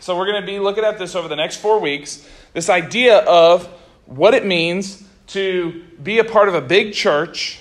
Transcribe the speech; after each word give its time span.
So, 0.00 0.16
we're 0.16 0.26
going 0.26 0.40
to 0.40 0.46
be 0.46 0.60
looking 0.60 0.84
at 0.84 0.98
this 0.98 1.16
over 1.16 1.26
the 1.26 1.34
next 1.34 1.56
four 1.56 1.80
weeks 1.80 2.28
this 2.52 2.70
idea 2.70 3.18
of 3.18 3.66
what 4.06 4.34
it 4.34 4.46
means 4.46 5.02
to 5.26 5.84
be 6.02 6.20
a 6.20 6.24
part 6.24 6.48
of 6.48 6.54
a 6.54 6.60
big 6.60 6.94
church 6.94 7.60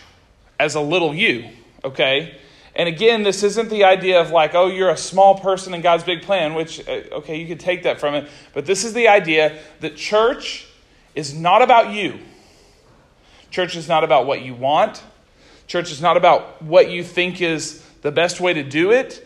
as 0.59 0.75
a 0.75 0.79
little 0.79 1.13
you, 1.13 1.49
okay? 1.83 2.37
And 2.75 2.87
again, 2.87 3.23
this 3.23 3.41
isn't 3.43 3.69
the 3.69 3.83
idea 3.83 4.21
of 4.21 4.31
like, 4.31 4.53
oh, 4.53 4.67
you're 4.67 4.89
a 4.89 4.97
small 4.97 5.39
person 5.39 5.73
in 5.73 5.81
God's 5.81 6.03
big 6.03 6.21
plan, 6.21 6.53
which, 6.53 6.87
uh, 6.87 7.01
okay, 7.13 7.37
you 7.37 7.47
could 7.47 7.59
take 7.59 7.83
that 7.83 7.99
from 7.99 8.15
it. 8.15 8.29
But 8.53 8.65
this 8.65 8.83
is 8.83 8.93
the 8.93 9.07
idea 9.07 9.57
that 9.79 9.95
church 9.95 10.67
is 11.15 11.33
not 11.33 11.61
about 11.61 11.93
you. 11.93 12.19
Church 13.55 13.77
is 13.77 13.87
not 13.87 14.03
about 14.03 14.25
what 14.25 14.41
you 14.41 14.53
want. 14.53 15.01
Church 15.65 15.89
is 15.89 16.01
not 16.01 16.17
about 16.17 16.61
what 16.61 16.91
you 16.91 17.05
think 17.05 17.41
is 17.41 17.81
the 18.01 18.11
best 18.11 18.41
way 18.41 18.51
to 18.53 18.63
do 18.63 18.91
it. 18.91 19.25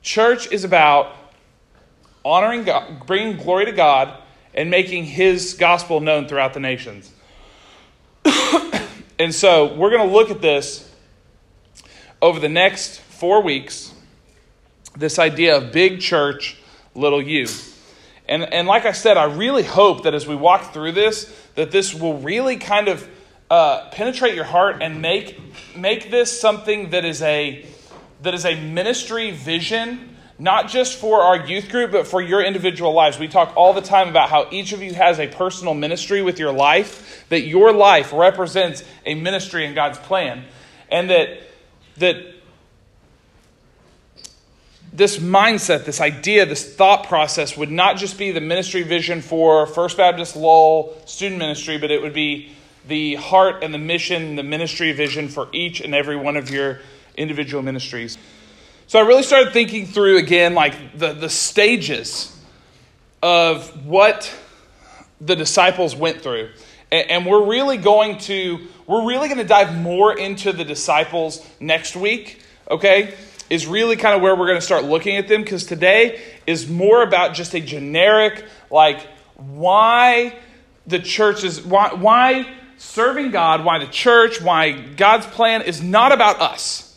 Church 0.00 0.52
is 0.52 0.62
about 0.62 1.16
honoring 2.24 2.62
God, 2.62 3.04
bringing 3.04 3.36
glory 3.36 3.64
to 3.64 3.72
God, 3.72 4.16
and 4.54 4.70
making 4.70 5.06
His 5.06 5.54
gospel 5.54 5.98
known 5.98 6.28
throughout 6.28 6.54
the 6.54 6.60
nations. 6.60 7.10
and 9.18 9.34
so 9.34 9.74
we're 9.74 9.90
going 9.90 10.08
to 10.08 10.14
look 10.14 10.30
at 10.30 10.40
this 10.40 10.88
over 12.22 12.38
the 12.38 12.48
next 12.48 13.00
four 13.00 13.42
weeks 13.42 13.92
this 14.96 15.18
idea 15.18 15.56
of 15.56 15.72
big 15.72 16.00
church, 16.00 16.58
little 16.94 17.20
you. 17.20 17.48
And, 18.28 18.44
and 18.54 18.68
like 18.68 18.86
I 18.86 18.92
said, 18.92 19.16
I 19.16 19.24
really 19.24 19.64
hope 19.64 20.04
that 20.04 20.14
as 20.14 20.28
we 20.28 20.36
walk 20.36 20.72
through 20.72 20.92
this, 20.92 21.24
that 21.56 21.72
this 21.72 21.92
will 21.92 22.18
really 22.18 22.56
kind 22.56 22.86
of 22.86 23.08
uh, 23.52 23.90
penetrate 23.90 24.34
your 24.34 24.46
heart 24.46 24.80
and 24.80 25.02
make, 25.02 25.38
make 25.76 26.10
this 26.10 26.40
something 26.40 26.88
that 26.88 27.04
is 27.04 27.20
a, 27.20 27.66
that 28.22 28.32
is 28.32 28.46
a 28.46 28.58
ministry 28.58 29.30
vision 29.30 30.08
not 30.38 30.68
just 30.68 30.98
for 30.98 31.20
our 31.20 31.46
youth 31.46 31.68
group, 31.68 31.92
but 31.92 32.06
for 32.06 32.22
your 32.22 32.42
individual 32.42 32.94
lives. 32.94 33.18
We 33.18 33.28
talk 33.28 33.52
all 33.54 33.74
the 33.74 33.82
time 33.82 34.08
about 34.08 34.30
how 34.30 34.48
each 34.50 34.72
of 34.72 34.82
you 34.82 34.94
has 34.94 35.20
a 35.20 35.28
personal 35.28 35.74
ministry 35.74 36.22
with 36.22 36.38
your 36.38 36.50
life, 36.50 37.26
that 37.28 37.42
your 37.42 37.72
life 37.74 38.12
represents 38.12 38.82
a 39.04 39.14
ministry 39.14 39.66
in 39.66 39.74
God's 39.74 39.98
plan, 39.98 40.44
and 40.90 41.10
that, 41.10 41.42
that 41.98 42.16
this 44.94 45.18
mindset, 45.18 45.84
this 45.84 46.00
idea, 46.00 46.46
this 46.46 46.74
thought 46.74 47.06
process 47.06 47.56
would 47.56 47.70
not 47.70 47.98
just 47.98 48.18
be 48.18 48.32
the 48.32 48.40
ministry 48.40 48.82
vision 48.82 49.20
for 49.20 49.66
First 49.66 49.98
Baptist 49.98 50.36
Lowell 50.36 50.96
student 51.04 51.38
ministry, 51.38 51.76
but 51.76 51.90
it 51.90 52.00
would 52.00 52.14
be 52.14 52.50
the 52.86 53.14
heart 53.16 53.62
and 53.62 53.72
the 53.72 53.78
mission, 53.78 54.36
the 54.36 54.42
ministry 54.42 54.92
vision 54.92 55.28
for 55.28 55.48
each 55.52 55.80
and 55.80 55.94
every 55.94 56.16
one 56.16 56.36
of 56.36 56.50
your 56.50 56.80
individual 57.16 57.62
ministries. 57.62 58.18
So 58.86 58.98
I 58.98 59.02
really 59.02 59.22
started 59.22 59.52
thinking 59.52 59.86
through 59.86 60.18
again, 60.18 60.54
like 60.54 60.98
the, 60.98 61.12
the 61.12 61.30
stages 61.30 62.36
of 63.22 63.86
what 63.86 64.34
the 65.20 65.36
disciples 65.36 65.94
went 65.94 66.22
through. 66.22 66.50
And, 66.90 67.10
and 67.10 67.26
we're 67.26 67.46
really 67.46 67.76
going 67.76 68.18
to, 68.18 68.66
we're 68.86 69.06
really 69.06 69.28
going 69.28 69.38
to 69.38 69.44
dive 69.44 69.76
more 69.76 70.16
into 70.16 70.52
the 70.52 70.64
disciples 70.64 71.46
next 71.60 71.96
week, 71.96 72.42
okay? 72.70 73.14
Is 73.48 73.66
really 73.66 73.96
kind 73.96 74.16
of 74.16 74.22
where 74.22 74.34
we're 74.34 74.46
going 74.46 74.58
to 74.58 74.64
start 74.64 74.84
looking 74.84 75.16
at 75.16 75.28
them 75.28 75.42
because 75.42 75.64
today 75.64 76.20
is 76.46 76.68
more 76.68 77.02
about 77.02 77.34
just 77.34 77.54
a 77.54 77.60
generic, 77.60 78.44
like, 78.70 79.06
why 79.36 80.36
the 80.86 80.98
church 80.98 81.44
is, 81.44 81.62
why, 81.62 81.94
why 81.94 82.46
serving 82.82 83.30
God, 83.30 83.64
why 83.64 83.78
the 83.78 83.86
church, 83.86 84.40
why 84.40 84.72
God's 84.72 85.26
plan 85.26 85.62
is 85.62 85.82
not 85.82 86.12
about 86.12 86.40
us 86.40 86.92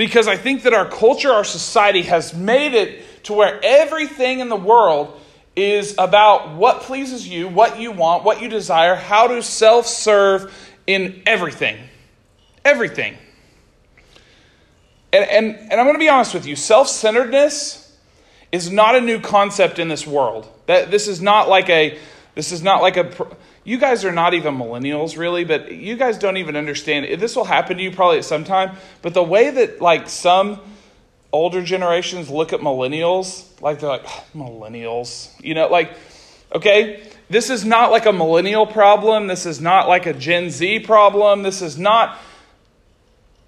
because 0.00 0.26
I 0.28 0.38
think 0.38 0.62
that 0.62 0.72
our 0.72 0.88
culture, 0.88 1.30
our 1.30 1.44
society 1.44 2.04
has 2.04 2.32
made 2.32 2.72
it 2.72 3.24
to 3.24 3.34
where 3.34 3.60
everything 3.62 4.40
in 4.40 4.48
the 4.48 4.56
world 4.56 5.20
is 5.54 5.94
about 5.98 6.54
what 6.54 6.80
pleases 6.80 7.28
you, 7.28 7.48
what 7.48 7.78
you 7.78 7.92
want, 7.92 8.24
what 8.24 8.40
you 8.40 8.48
desire, 8.48 8.94
how 8.94 9.26
to 9.26 9.42
self 9.42 9.86
serve 9.86 10.54
in 10.86 11.22
everything. 11.26 11.76
Everything. 12.64 13.18
And, 15.12 15.28
and, 15.28 15.56
and 15.56 15.72
I'm 15.72 15.84
going 15.84 15.96
to 15.96 15.98
be 15.98 16.08
honest 16.08 16.32
with 16.32 16.46
you 16.46 16.56
self 16.56 16.88
centeredness 16.88 17.94
is 18.52 18.70
not 18.70 18.94
a 18.94 19.02
new 19.02 19.20
concept 19.20 19.78
in 19.78 19.88
this 19.88 20.06
world. 20.06 20.48
That, 20.64 20.90
this 20.90 21.08
is 21.08 21.20
not 21.20 21.50
like 21.50 21.68
a. 21.68 21.98
This 22.34 22.52
is 22.52 22.62
not 22.62 22.80
like 22.80 22.96
a 22.96 23.36
you 23.64 23.78
guys 23.78 24.04
are 24.04 24.12
not 24.12 24.34
even 24.34 24.56
millennials 24.56 25.16
really 25.16 25.44
but 25.44 25.72
you 25.72 25.96
guys 25.96 26.18
don't 26.18 26.36
even 26.36 26.56
understand. 26.56 27.20
This 27.20 27.36
will 27.36 27.44
happen 27.44 27.76
to 27.76 27.82
you 27.82 27.90
probably 27.90 28.18
at 28.18 28.24
some 28.24 28.44
time 28.44 28.76
but 29.02 29.14
the 29.14 29.22
way 29.22 29.50
that 29.50 29.80
like 29.80 30.08
some 30.08 30.60
older 31.32 31.62
generations 31.62 32.28
look 32.28 32.52
at 32.52 32.60
millennials 32.60 33.46
like 33.60 33.80
they're 33.80 33.90
like 33.90 34.06
millennials 34.34 35.30
you 35.40 35.54
know 35.54 35.68
like 35.68 35.92
okay? 36.54 37.02
This 37.28 37.48
is 37.48 37.64
not 37.64 37.92
like 37.92 38.06
a 38.06 38.12
millennial 38.12 38.66
problem. 38.66 39.28
This 39.28 39.46
is 39.46 39.60
not 39.60 39.88
like 39.88 40.06
a 40.06 40.12
gen 40.12 40.50
z 40.50 40.80
problem. 40.80 41.42
This 41.42 41.62
is 41.62 41.78
not 41.78 42.18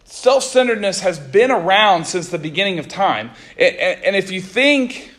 self-centeredness 0.05 1.01
has 1.01 1.19
been 1.19 1.51
around 1.51 2.05
since 2.05 2.29
the 2.29 2.39
beginning 2.39 2.79
of 2.79 2.87
time. 2.87 3.31
And 3.59 4.15
if 4.15 4.31
you 4.31 4.41
think 4.41 5.11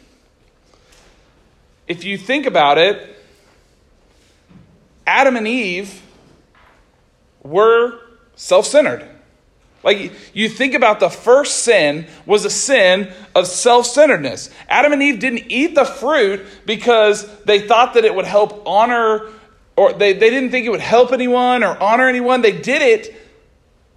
if 1.87 2.03
you 2.03 2.17
think 2.17 2.45
about 2.45 2.77
it 2.77 3.17
Adam 5.05 5.35
and 5.35 5.47
Eve 5.47 6.01
were 7.43 7.99
self 8.35 8.65
centered. 8.65 9.07
Like 9.83 10.13
you 10.33 10.47
think 10.47 10.73
about 10.75 11.01
the 11.01 11.09
first 11.09 11.59
sin 11.59 12.07
was 12.25 12.45
a 12.45 12.49
sin 12.49 13.11
of 13.35 13.47
self 13.47 13.85
centeredness. 13.85 14.49
Adam 14.69 14.93
and 14.93 15.03
Eve 15.03 15.19
didn't 15.19 15.51
eat 15.51 15.75
the 15.75 15.85
fruit 15.85 16.45
because 16.65 17.27
they 17.43 17.67
thought 17.67 17.95
that 17.95 18.05
it 18.05 18.15
would 18.15 18.25
help 18.25 18.63
honor, 18.65 19.29
or 19.75 19.91
they, 19.93 20.13
they 20.13 20.29
didn't 20.29 20.51
think 20.51 20.65
it 20.65 20.69
would 20.69 20.79
help 20.79 21.11
anyone 21.11 21.63
or 21.63 21.77
honor 21.81 22.07
anyone. 22.07 22.41
They 22.41 22.57
did 22.57 22.81
it 22.81 23.15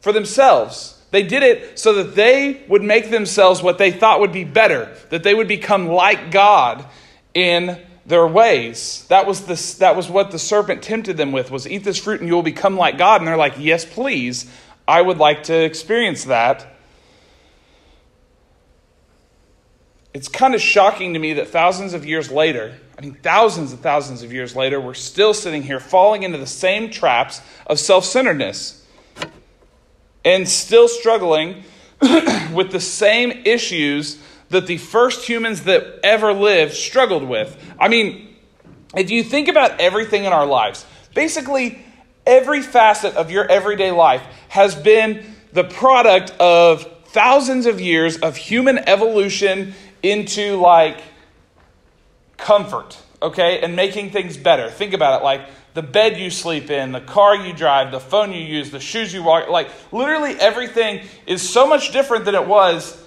for 0.00 0.12
themselves. 0.12 1.00
They 1.12 1.22
did 1.22 1.44
it 1.44 1.78
so 1.78 1.92
that 1.94 2.16
they 2.16 2.64
would 2.68 2.82
make 2.82 3.10
themselves 3.10 3.62
what 3.62 3.78
they 3.78 3.92
thought 3.92 4.20
would 4.20 4.32
be 4.32 4.44
better, 4.44 4.92
that 5.10 5.22
they 5.22 5.34
would 5.34 5.48
become 5.48 5.86
like 5.86 6.32
God 6.32 6.84
in 7.32 7.80
their 8.06 8.26
ways. 8.26 9.04
That 9.08 9.26
was, 9.26 9.42
the, 9.42 9.78
that 9.80 9.96
was 9.96 10.08
what 10.08 10.30
the 10.30 10.38
serpent 10.38 10.82
tempted 10.82 11.16
them 11.16 11.32
with, 11.32 11.50
was 11.50 11.66
eat 11.66 11.84
this 11.84 11.98
fruit 11.98 12.20
and 12.20 12.28
you 12.28 12.34
will 12.34 12.42
become 12.42 12.76
like 12.76 12.98
God. 12.98 13.20
And 13.20 13.28
they're 13.28 13.36
like, 13.36 13.54
yes, 13.58 13.84
please. 13.84 14.50
I 14.88 15.02
would 15.02 15.18
like 15.18 15.44
to 15.44 15.64
experience 15.64 16.24
that. 16.24 16.66
It's 20.14 20.28
kind 20.28 20.54
of 20.54 20.60
shocking 20.60 21.12
to 21.12 21.18
me 21.18 21.34
that 21.34 21.48
thousands 21.48 21.92
of 21.92 22.06
years 22.06 22.30
later, 22.30 22.74
I 22.96 23.02
mean, 23.02 23.14
thousands 23.14 23.72
and 23.72 23.80
thousands 23.82 24.22
of 24.22 24.32
years 24.32 24.56
later, 24.56 24.80
we're 24.80 24.94
still 24.94 25.34
sitting 25.34 25.62
here 25.62 25.80
falling 25.80 26.22
into 26.22 26.38
the 26.38 26.46
same 26.46 26.90
traps 26.90 27.42
of 27.66 27.78
self 27.78 28.04
centeredness 28.04 28.82
and 30.24 30.48
still 30.48 30.88
struggling 30.88 31.64
with 32.52 32.70
the 32.70 32.80
same 32.80 33.42
issues 33.44 34.22
that 34.50 34.66
the 34.66 34.78
first 34.78 35.28
humans 35.28 35.62
that 35.64 36.00
ever 36.02 36.32
lived 36.32 36.74
struggled 36.74 37.24
with. 37.24 37.56
I 37.78 37.88
mean, 37.88 38.34
if 38.96 39.10
you 39.10 39.22
think 39.22 39.48
about 39.48 39.80
everything 39.80 40.24
in 40.24 40.32
our 40.32 40.46
lives, 40.46 40.86
basically 41.14 41.84
every 42.26 42.62
facet 42.62 43.14
of 43.14 43.30
your 43.30 43.44
everyday 43.46 43.90
life 43.90 44.22
has 44.48 44.74
been 44.74 45.24
the 45.52 45.64
product 45.64 46.30
of 46.38 47.04
thousands 47.06 47.66
of 47.66 47.80
years 47.80 48.18
of 48.18 48.36
human 48.36 48.78
evolution 48.78 49.74
into 50.02 50.56
like 50.56 51.00
comfort, 52.36 52.98
okay, 53.22 53.60
and 53.60 53.74
making 53.74 54.10
things 54.10 54.36
better. 54.36 54.70
Think 54.70 54.92
about 54.92 55.20
it 55.20 55.24
like 55.24 55.48
the 55.74 55.82
bed 55.82 56.18
you 56.18 56.30
sleep 56.30 56.70
in, 56.70 56.92
the 56.92 57.00
car 57.00 57.36
you 57.36 57.52
drive, 57.52 57.90
the 57.90 58.00
phone 58.00 58.32
you 58.32 58.40
use, 58.40 58.70
the 58.70 58.80
shoes 58.80 59.12
you 59.12 59.22
walk, 59.22 59.48
like 59.48 59.68
literally 59.92 60.32
everything 60.32 61.06
is 61.26 61.46
so 61.46 61.66
much 61.66 61.92
different 61.92 62.24
than 62.24 62.34
it 62.34 62.46
was 62.46 63.02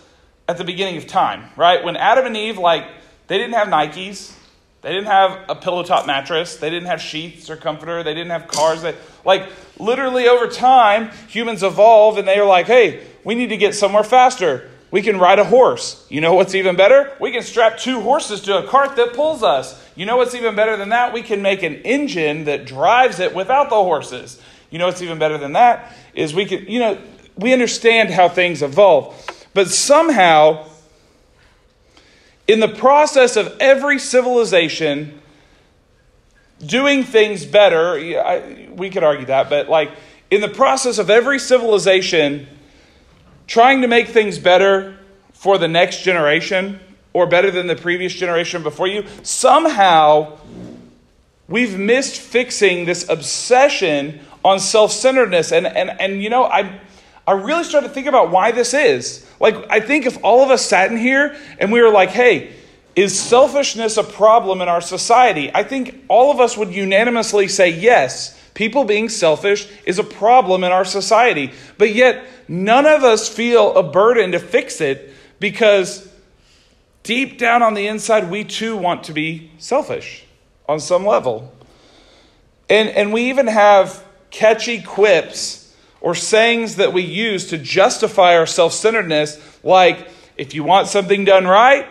at 0.49 0.57
the 0.57 0.63
beginning 0.63 0.97
of 0.97 1.05
time, 1.05 1.47
right? 1.55 1.83
When 1.83 1.95
Adam 1.95 2.25
and 2.25 2.35
Eve, 2.35 2.57
like, 2.57 2.83
they 3.27 3.37
didn't 3.37 3.53
have 3.53 3.67
Nikes, 3.67 4.33
they 4.81 4.89
didn't 4.89 5.05
have 5.05 5.45
a 5.47 5.53
pillow 5.53 5.83
top 5.83 6.07
mattress, 6.07 6.57
they 6.57 6.71
didn't 6.71 6.87
have 6.87 6.99
sheets 6.99 7.51
or 7.51 7.55
comforter, 7.55 8.01
they 8.01 8.15
didn't 8.15 8.31
have 8.31 8.47
cars. 8.47 8.81
They, 8.81 8.95
like, 9.23 9.47
literally 9.77 10.27
over 10.27 10.47
time, 10.47 11.11
humans 11.27 11.61
evolve 11.61 12.17
and 12.17 12.27
they 12.27 12.39
are 12.39 12.47
like, 12.47 12.65
hey, 12.65 13.03
we 13.23 13.35
need 13.35 13.49
to 13.49 13.57
get 13.57 13.75
somewhere 13.75 14.03
faster. 14.03 14.71
We 14.89 15.03
can 15.03 15.19
ride 15.19 15.37
a 15.37 15.43
horse. 15.43 16.03
You 16.09 16.19
know 16.19 16.33
what's 16.33 16.55
even 16.55 16.75
better? 16.75 17.15
We 17.21 17.31
can 17.31 17.43
strap 17.43 17.77
two 17.77 18.01
horses 18.01 18.41
to 18.41 18.57
a 18.57 18.67
cart 18.67 18.95
that 18.95 19.13
pulls 19.13 19.43
us. 19.43 19.79
You 19.95 20.07
know 20.07 20.17
what's 20.17 20.33
even 20.33 20.55
better 20.55 20.77
than 20.77 20.89
that? 20.89 21.13
We 21.13 21.21
can 21.21 21.43
make 21.43 21.61
an 21.61 21.75
engine 21.75 22.45
that 22.45 22.65
drives 22.65 23.19
it 23.19 23.35
without 23.35 23.69
the 23.69 23.75
horses. 23.75 24.41
You 24.71 24.79
know 24.79 24.87
what's 24.87 25.03
even 25.03 25.19
better 25.19 25.37
than 25.37 25.53
that? 25.53 25.93
Is 26.15 26.33
we 26.33 26.45
can, 26.45 26.65
you 26.65 26.79
know, 26.79 26.97
we 27.37 27.53
understand 27.53 28.09
how 28.09 28.29
things 28.29 28.63
evolve. 28.63 29.35
But 29.53 29.69
somehow, 29.69 30.67
in 32.47 32.59
the 32.59 32.67
process 32.67 33.35
of 33.35 33.55
every 33.59 33.99
civilization, 33.99 35.19
doing 36.65 37.03
things 37.03 37.45
better. 37.45 37.93
I, 37.95 38.67
we 38.71 38.89
could 38.89 39.03
argue 39.03 39.25
that, 39.27 39.49
but 39.49 39.69
like 39.69 39.91
in 40.29 40.41
the 40.41 40.49
process 40.49 40.97
of 40.97 41.09
every 41.09 41.39
civilization 41.39 42.47
trying 43.47 43.81
to 43.81 43.87
make 43.87 44.09
things 44.09 44.37
better 44.37 44.97
for 45.33 45.57
the 45.57 45.67
next 45.67 46.03
generation 46.03 46.79
or 47.13 47.25
better 47.25 47.49
than 47.49 47.67
the 47.67 47.75
previous 47.75 48.13
generation 48.13 48.61
before 48.61 48.87
you, 48.87 49.05
somehow 49.23 50.37
we've 51.47 51.77
missed 51.77 52.19
fixing 52.19 52.85
this 52.85 53.09
obsession 53.09 54.19
on 54.43 54.59
self 54.59 54.91
centeredness. 54.91 55.51
And, 55.51 55.65
and, 55.65 55.89
and, 55.99 56.21
you 56.21 56.29
know, 56.29 56.43
I, 56.43 56.79
I 57.25 57.31
really 57.31 57.63
started 57.63 57.87
to 57.87 57.93
think 57.93 58.07
about 58.07 58.29
why 58.29 58.51
this 58.51 58.73
is. 58.73 59.25
Like, 59.39 59.55
I 59.69 59.79
think 59.79 60.05
if 60.05 60.23
all 60.23 60.43
of 60.43 60.49
us 60.49 60.65
sat 60.65 60.91
in 60.91 60.97
here 60.97 61.35
and 61.59 61.71
we 61.71 61.81
were 61.81 61.91
like, 61.91 62.09
hey, 62.09 62.53
is 62.95 63.17
selfishness 63.17 63.97
a 63.97 64.03
problem 64.03 64.61
in 64.61 64.67
our 64.67 64.81
society? 64.81 65.49
I 65.53 65.63
think 65.63 66.03
all 66.09 66.31
of 66.31 66.39
us 66.39 66.57
would 66.57 66.73
unanimously 66.73 67.47
say 67.47 67.69
yes. 67.69 68.37
People 68.53 68.83
being 68.83 69.07
selfish 69.07 69.69
is 69.85 69.99
a 69.99 70.03
problem 70.03 70.63
in 70.63 70.71
our 70.71 70.83
society. 70.83 71.53
But 71.77 71.93
yet, 71.93 72.25
none 72.47 72.85
of 72.85 73.03
us 73.03 73.29
feel 73.29 73.75
a 73.77 73.83
burden 73.83 74.33
to 74.33 74.39
fix 74.39 74.81
it 74.81 75.13
because 75.39 76.11
deep 77.03 77.37
down 77.37 77.63
on 77.63 77.73
the 77.73 77.87
inside, 77.87 78.29
we 78.29 78.43
too 78.43 78.75
want 78.75 79.05
to 79.05 79.13
be 79.13 79.51
selfish 79.59 80.25
on 80.67 80.81
some 80.81 81.05
level. 81.05 81.53
And, 82.69 82.89
and 82.89 83.13
we 83.13 83.29
even 83.29 83.47
have 83.47 84.03
catchy 84.29 84.81
quips 84.81 85.68
or 86.01 86.15
sayings 86.15 86.77
that 86.77 86.93
we 86.93 87.01
use 87.01 87.49
to 87.49 87.57
justify 87.57 88.37
our 88.37 88.45
self 88.45 88.73
centeredness, 88.73 89.39
like, 89.63 90.07
if 90.37 90.53
you 90.53 90.63
want 90.63 90.87
something 90.87 91.25
done 91.25 91.45
right, 91.45 91.85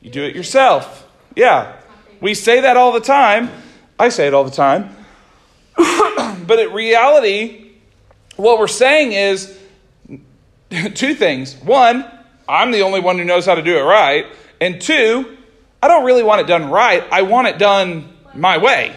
you 0.00 0.10
do 0.10 0.22
it 0.24 0.34
yourself. 0.34 1.06
Yeah, 1.36 1.76
we 2.20 2.34
say 2.34 2.60
that 2.60 2.76
all 2.76 2.92
the 2.92 3.00
time. 3.00 3.50
I 3.98 4.08
say 4.08 4.26
it 4.26 4.34
all 4.34 4.44
the 4.44 4.50
time. 4.50 4.94
but 5.76 6.58
in 6.58 6.72
reality, 6.72 7.72
what 8.36 8.58
we're 8.58 8.66
saying 8.66 9.12
is 9.12 9.58
two 10.94 11.14
things. 11.14 11.54
One, 11.56 12.04
I'm 12.48 12.70
the 12.70 12.82
only 12.82 13.00
one 13.00 13.18
who 13.18 13.24
knows 13.24 13.46
how 13.46 13.54
to 13.54 13.62
do 13.62 13.76
it 13.76 13.82
right. 13.82 14.26
And 14.60 14.80
two, 14.80 15.36
I 15.82 15.88
don't 15.88 16.04
really 16.04 16.22
want 16.22 16.40
it 16.40 16.46
done 16.46 16.70
right. 16.70 17.04
I 17.12 17.22
want 17.22 17.48
it 17.48 17.58
done 17.58 18.12
my 18.34 18.58
way. 18.58 18.96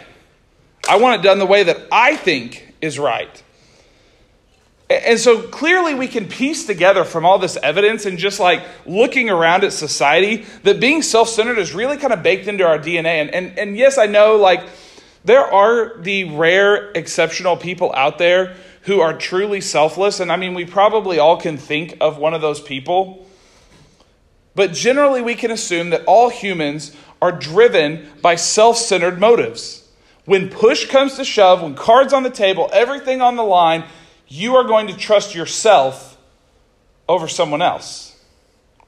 I 0.89 0.97
want 0.97 1.19
it 1.19 1.23
done 1.23 1.37
the 1.37 1.45
way 1.45 1.63
that 1.63 1.87
I 1.91 2.15
think 2.15 2.73
is 2.81 2.97
right. 2.97 3.43
And 4.99 5.19
so 5.19 5.41
clearly 5.41 5.93
we 5.93 6.07
can 6.07 6.27
piece 6.27 6.65
together 6.65 7.03
from 7.03 7.25
all 7.25 7.39
this 7.39 7.57
evidence 7.57 8.05
and 8.05 8.17
just 8.17 8.39
like 8.39 8.63
looking 8.85 9.29
around 9.29 9.63
at 9.63 9.73
society 9.73 10.45
that 10.63 10.79
being 10.79 11.01
self 11.01 11.29
centered 11.29 11.57
is 11.57 11.73
really 11.73 11.97
kind 11.97 12.13
of 12.13 12.23
baked 12.23 12.47
into 12.47 12.65
our 12.65 12.79
DNA. 12.79 13.21
And, 13.21 13.33
and, 13.33 13.59
and 13.59 13.77
yes, 13.77 13.97
I 13.97 14.07
know 14.07 14.37
like 14.37 14.67
there 15.23 15.45
are 15.45 15.97
the 16.01 16.25
rare 16.35 16.91
exceptional 16.91 17.57
people 17.57 17.93
out 17.95 18.17
there 18.17 18.55
who 18.83 18.99
are 18.99 19.15
truly 19.15 19.61
selfless. 19.61 20.19
And 20.19 20.31
I 20.31 20.35
mean, 20.35 20.53
we 20.53 20.65
probably 20.65 21.19
all 21.19 21.37
can 21.37 21.57
think 21.57 21.97
of 22.01 22.17
one 22.17 22.33
of 22.33 22.41
those 22.41 22.59
people. 22.59 23.25
But 24.55 24.73
generally, 24.73 25.21
we 25.21 25.35
can 25.35 25.51
assume 25.51 25.91
that 25.91 26.03
all 26.05 26.29
humans 26.29 26.95
are 27.21 27.31
driven 27.31 28.09
by 28.21 28.35
self 28.35 28.77
centered 28.77 29.19
motives. 29.19 29.87
When 30.25 30.49
push 30.49 30.87
comes 30.87 31.15
to 31.15 31.25
shove, 31.25 31.61
when 31.61 31.75
cards 31.75 32.13
on 32.13 32.23
the 32.23 32.29
table, 32.29 32.69
everything 32.73 33.21
on 33.21 33.35
the 33.35 33.43
line, 33.43 33.85
you 34.31 34.55
are 34.55 34.63
going 34.63 34.87
to 34.87 34.95
trust 34.95 35.35
yourself 35.35 36.17
over 37.09 37.27
someone 37.27 37.61
else. 37.61 38.17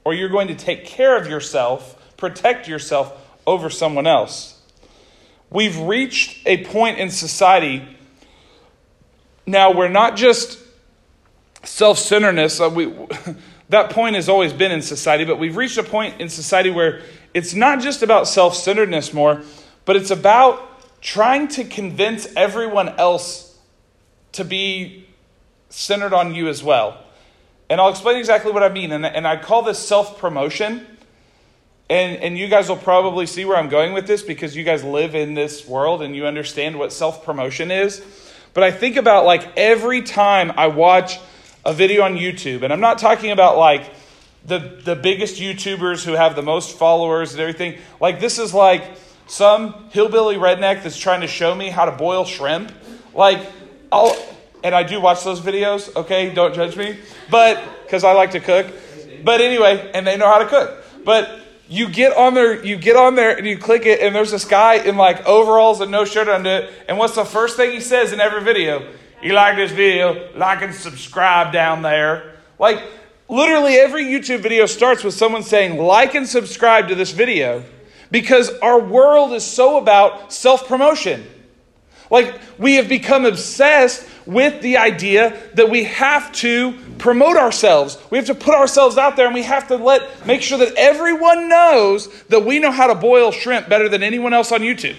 Or 0.02 0.14
you're 0.14 0.30
going 0.30 0.48
to 0.48 0.54
take 0.54 0.86
care 0.86 1.18
of 1.18 1.26
yourself, 1.26 2.16
protect 2.16 2.66
yourself 2.66 3.12
over 3.46 3.68
someone 3.68 4.06
else. 4.06 4.58
We've 5.50 5.78
reached 5.78 6.46
a 6.46 6.64
point 6.64 6.98
in 6.98 7.10
society 7.10 7.86
now 9.46 9.70
where 9.70 9.90
not 9.90 10.16
just 10.16 10.58
self 11.62 11.98
centeredness, 11.98 12.58
uh, 12.58 12.70
that 13.68 13.90
point 13.90 14.16
has 14.16 14.30
always 14.30 14.54
been 14.54 14.72
in 14.72 14.80
society, 14.80 15.26
but 15.26 15.38
we've 15.38 15.58
reached 15.58 15.76
a 15.76 15.82
point 15.82 16.22
in 16.22 16.30
society 16.30 16.70
where 16.70 17.02
it's 17.34 17.52
not 17.52 17.82
just 17.82 18.02
about 18.02 18.26
self 18.28 18.56
centeredness 18.56 19.12
more, 19.12 19.42
but 19.84 19.94
it's 19.94 20.10
about 20.10 21.02
trying 21.02 21.48
to 21.48 21.64
convince 21.64 22.26
everyone 22.34 22.88
else 22.88 23.58
to 24.32 24.42
be 24.42 25.04
centered 25.74 26.12
on 26.12 26.34
you 26.34 26.48
as 26.48 26.62
well. 26.62 27.02
And 27.68 27.80
I'll 27.80 27.88
explain 27.88 28.16
exactly 28.16 28.52
what 28.52 28.62
I 28.62 28.68
mean. 28.68 28.92
And, 28.92 29.04
and 29.04 29.26
I 29.26 29.36
call 29.36 29.62
this 29.62 29.78
self 29.78 30.18
promotion. 30.18 30.86
And, 31.90 32.16
and 32.22 32.38
you 32.38 32.48
guys 32.48 32.68
will 32.68 32.76
probably 32.76 33.26
see 33.26 33.44
where 33.44 33.56
I'm 33.56 33.68
going 33.68 33.92
with 33.92 34.06
this 34.06 34.22
because 34.22 34.56
you 34.56 34.64
guys 34.64 34.82
live 34.82 35.14
in 35.14 35.34
this 35.34 35.66
world 35.66 36.00
and 36.00 36.16
you 36.16 36.26
understand 36.26 36.78
what 36.78 36.92
self 36.92 37.24
promotion 37.24 37.70
is. 37.70 38.02
But 38.54 38.62
I 38.62 38.70
think 38.70 38.96
about 38.96 39.24
like 39.24 39.56
every 39.56 40.02
time 40.02 40.52
I 40.56 40.68
watch 40.68 41.18
a 41.64 41.72
video 41.72 42.02
on 42.02 42.16
YouTube, 42.16 42.62
and 42.62 42.72
I'm 42.72 42.80
not 42.80 42.98
talking 42.98 43.30
about 43.30 43.58
like 43.58 43.92
the, 44.44 44.58
the 44.84 44.94
biggest 44.94 45.40
YouTubers 45.40 46.04
who 46.04 46.12
have 46.12 46.36
the 46.36 46.42
most 46.42 46.76
followers 46.76 47.32
and 47.32 47.40
everything. 47.40 47.78
Like, 48.00 48.20
this 48.20 48.38
is 48.38 48.52
like 48.52 48.84
some 49.26 49.88
hillbilly 49.90 50.36
redneck 50.36 50.82
that's 50.82 50.98
trying 50.98 51.22
to 51.22 51.26
show 51.26 51.54
me 51.54 51.70
how 51.70 51.86
to 51.86 51.92
boil 51.92 52.24
shrimp. 52.24 52.72
Like, 53.14 53.40
I'll, 53.90 54.14
and 54.64 54.74
I 54.74 54.82
do 54.82 55.00
watch 55.00 55.22
those 55.22 55.40
videos, 55.40 55.94
okay? 55.94 56.32
Don't 56.32 56.54
judge 56.54 56.76
me. 56.76 56.98
But, 57.30 57.62
because 57.84 58.02
I 58.02 58.12
like 58.12 58.30
to 58.32 58.40
cook. 58.40 58.66
But 59.22 59.42
anyway, 59.42 59.90
and 59.94 60.06
they 60.06 60.16
know 60.16 60.26
how 60.26 60.38
to 60.38 60.46
cook. 60.46 60.82
But 61.04 61.40
you 61.68 61.88
get 61.88 62.16
on 62.16 62.34
there, 62.34 62.64
you 62.64 62.76
get 62.76 62.96
on 62.96 63.14
there 63.14 63.36
and 63.36 63.46
you 63.46 63.58
click 63.58 63.84
it, 63.84 64.00
and 64.00 64.14
there's 64.14 64.30
this 64.30 64.46
guy 64.46 64.76
in 64.76 64.96
like 64.96 65.24
overalls 65.26 65.80
and 65.80 65.90
no 65.90 66.04
shirt 66.06 66.28
under 66.28 66.50
it. 66.50 66.72
And 66.88 66.98
what's 66.98 67.14
the 67.14 67.24
first 67.24 67.56
thing 67.56 67.72
he 67.72 67.80
says 67.80 68.12
in 68.12 68.20
every 68.20 68.42
video? 68.42 68.90
You 69.22 69.34
like 69.34 69.56
this 69.56 69.70
video, 69.70 70.30
like 70.34 70.62
and 70.62 70.74
subscribe 70.74 71.52
down 71.52 71.82
there. 71.82 72.34
Like, 72.58 72.82
literally 73.28 73.74
every 73.74 74.04
YouTube 74.04 74.40
video 74.40 74.66
starts 74.66 75.04
with 75.04 75.14
someone 75.14 75.42
saying, 75.42 75.78
like 75.78 76.14
and 76.14 76.26
subscribe 76.26 76.88
to 76.88 76.94
this 76.94 77.12
video. 77.12 77.64
Because 78.10 78.50
our 78.60 78.78
world 78.78 79.32
is 79.32 79.44
so 79.44 79.78
about 79.78 80.32
self 80.32 80.68
promotion. 80.68 81.26
Like, 82.10 82.38
we 82.58 82.74
have 82.74 82.88
become 82.88 83.24
obsessed 83.24 84.06
with 84.26 84.62
the 84.62 84.78
idea 84.78 85.36
that 85.54 85.68
we 85.68 85.84
have 85.84 86.32
to 86.32 86.78
promote 86.98 87.36
ourselves. 87.36 87.98
We 88.10 88.18
have 88.18 88.26
to 88.28 88.34
put 88.34 88.54
ourselves 88.54 88.96
out 88.96 89.16
there 89.16 89.26
and 89.26 89.34
we 89.34 89.42
have 89.42 89.68
to 89.68 89.76
let 89.76 90.26
make 90.26 90.42
sure 90.42 90.58
that 90.58 90.74
everyone 90.76 91.48
knows 91.48 92.08
that 92.24 92.44
we 92.44 92.58
know 92.58 92.70
how 92.70 92.86
to 92.86 92.94
boil 92.94 93.32
shrimp 93.32 93.68
better 93.68 93.88
than 93.88 94.02
anyone 94.02 94.32
else 94.32 94.52
on 94.52 94.60
YouTube. 94.60 94.96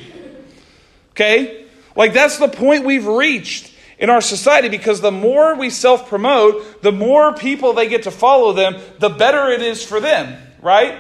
Okay? 1.12 1.66
Like 1.96 2.14
that's 2.14 2.38
the 2.38 2.48
point 2.48 2.86
we've 2.86 3.08
reached 3.08 3.74
in 3.98 4.10
our 4.10 4.22
society 4.22 4.70
because 4.70 5.02
the 5.02 5.12
more 5.12 5.56
we 5.56 5.70
self-promote, 5.70 6.82
the 6.82 6.92
more 6.92 7.34
people 7.34 7.74
they 7.74 7.88
get 7.88 8.04
to 8.04 8.12
follow 8.12 8.54
them, 8.54 8.76
the 9.00 9.10
better 9.10 9.50
it 9.50 9.62
is 9.62 9.84
for 9.84 10.00
them, 10.00 10.40
right? 10.62 11.00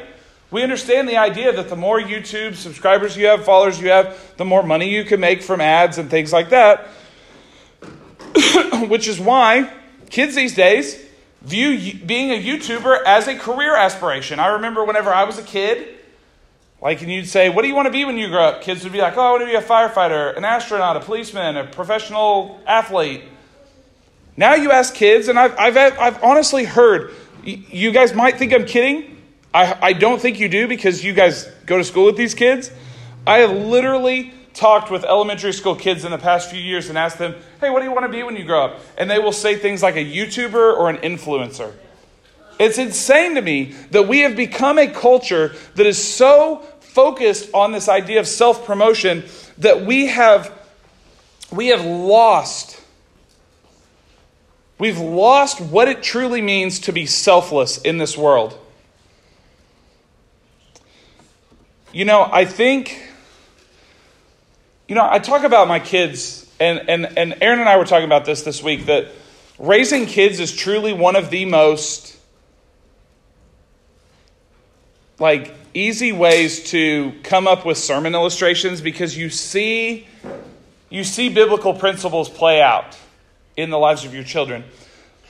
We 0.56 0.64
understand 0.64 1.10
the 1.10 1.18
idea 1.18 1.52
that 1.52 1.68
the 1.68 1.76
more 1.76 2.00
YouTube 2.00 2.56
subscribers 2.56 3.18
you 3.18 3.26
have, 3.26 3.44
followers 3.44 3.78
you 3.78 3.90
have, 3.90 4.18
the 4.38 4.46
more 4.46 4.64
money 4.64 4.88
you 4.90 5.04
can 5.04 5.20
make 5.20 5.44
from 5.44 5.60
ads 5.60 5.98
and 5.98 6.10
things 6.10 6.32
like 6.32 6.52
that. 6.52 6.88
which 8.88 9.10
is 9.10 9.20
why 9.20 9.70
kids 10.10 10.34
these 10.34 10.56
days 10.56 10.98
view 11.42 12.00
being 12.06 12.32
a 12.32 12.42
YouTuber 12.42 13.04
as 13.06 13.28
a 13.28 13.36
career 13.36 13.76
aspiration. 13.76 14.40
I 14.40 14.48
remember 14.54 14.86
whenever 14.86 15.14
I 15.14 15.26
was 15.26 15.38
a 15.38 15.44
kid, 15.44 15.94
like, 16.82 17.02
and 17.02 17.12
you'd 17.12 17.28
say, 17.28 17.50
What 17.50 17.64
do 17.64 17.68
you 17.68 17.76
want 17.76 17.88
to 17.88 17.92
be 17.92 18.06
when 18.06 18.18
you 18.18 18.30
grow 18.30 18.44
up? 18.44 18.62
Kids 18.62 18.86
would 18.86 18.94
be 18.94 19.00
like, 19.00 19.18
Oh, 19.18 19.24
I 19.24 19.32
want 19.32 19.42
to 19.42 19.48
be 19.48 19.56
a 19.56 19.62
firefighter, 19.62 20.38
an 20.38 20.46
astronaut, 20.46 20.96
a 20.96 21.02
policeman, 21.02 21.58
a 21.58 21.66
professional 21.66 22.62
athlete. 22.66 23.24
Now 24.38 24.54
you 24.54 24.72
ask 24.72 24.94
kids, 24.94 25.28
and 25.28 25.38
I've, 25.38 25.54
I've, 25.60 25.76
I've 25.78 26.24
honestly 26.24 26.64
heard, 26.64 27.12
you 27.44 27.92
guys 27.92 28.14
might 28.14 28.38
think 28.38 28.54
I'm 28.54 28.66
kidding. 28.66 29.15
I, 29.56 29.78
I 29.82 29.94
don't 29.94 30.22
think 30.22 30.42
you 30.42 30.50
do 30.50 30.68
because 30.68 31.02
you 31.02 31.14
guys 31.14 31.46
go 31.66 31.78
to 31.78 31.84
school 31.86 32.06
with 32.08 32.18
these 32.18 32.34
kids. 32.34 32.72
I 33.26 33.38
have 33.38 33.52
literally 33.52 34.34
talked 34.54 34.92
with 34.92 35.06
elementary 35.06 35.54
school 35.54 35.78
kids 35.78 36.04
in 36.04 36.12
the 36.12 36.18
past 36.18 36.52
few 36.52 36.60
years 36.60 36.90
and 36.90 36.98
asked 36.98 37.20
them, 37.20 37.36
hey, 37.62 37.70
what 37.70 37.80
do 37.80 37.86
you 37.86 37.94
want 37.94 38.04
to 38.04 38.10
be 38.10 38.22
when 38.22 38.36
you 38.36 38.44
grow 38.44 38.66
up? 38.66 38.82
And 38.98 39.10
they 39.10 39.18
will 39.18 39.32
say 39.32 39.56
things 39.56 39.82
like 39.82 39.96
a 39.96 40.04
YouTuber 40.04 40.54
or 40.54 40.90
an 40.90 40.98
influencer. 40.98 41.72
It's 42.60 42.78
insane 42.78 43.36
to 43.36 43.42
me 43.42 43.74
that 43.92 44.10
we 44.10 44.20
have 44.20 44.36
become 44.36 44.78
a 44.78 44.88
culture 44.88 45.56
that 45.76 45.86
is 45.86 46.04
so 46.04 46.58
focused 46.82 47.50
on 47.54 47.72
this 47.72 47.88
idea 47.88 48.20
of 48.20 48.28
self 48.28 48.66
promotion 48.66 49.24
that 49.60 49.86
we 49.86 50.08
have, 50.08 50.52
we 51.50 51.68
have 51.68 51.86
lost. 51.86 52.82
We've 54.80 55.00
lost 55.00 55.62
what 55.62 55.88
it 55.88 56.04
truly 56.04 56.42
means 56.42 56.80
to 56.82 56.92
be 56.92 57.06
selfless 57.06 57.78
in 57.78 58.00
this 58.00 58.18
world. 58.18 58.60
You 61.96 62.04
know, 62.04 62.28
I 62.30 62.44
think 62.44 63.02
you 64.90 64.96
know, 64.96 65.08
I 65.10 65.20
talk 65.20 65.46
about 65.46 65.70
my 65.70 65.80
kids, 65.80 66.46
and, 66.60 66.90
and, 66.90 67.18
and 67.18 67.38
Aaron 67.40 67.62
and 67.62 67.70
I 67.70 67.78
were 67.78 67.86
talking 67.86 68.04
about 68.04 68.26
this 68.26 68.42
this 68.42 68.62
week 68.62 68.88
that 68.88 69.08
raising 69.58 70.06
kids 70.06 70.42
is 70.42 70.54
truly 70.54 70.92
one 70.92 71.16
of 71.16 71.30
the 71.30 71.46
most 71.46 72.18
like 75.20 75.56
easy 75.74 76.12
ways 76.12 76.70
to 76.72 77.14
come 77.24 77.48
up 77.48 77.66
with 77.66 77.78
sermon 77.78 78.14
illustrations 78.14 78.82
because 78.82 79.18
you 79.18 79.30
see 79.30 80.06
you 80.90 81.06
see 81.06 81.30
biblical 81.30 81.74
principles 81.74 82.28
play 82.28 82.62
out 82.62 82.98
in 83.56 83.70
the 83.70 83.80
lives 83.80 84.04
of 84.04 84.14
your 84.14 84.26
children. 84.26 84.66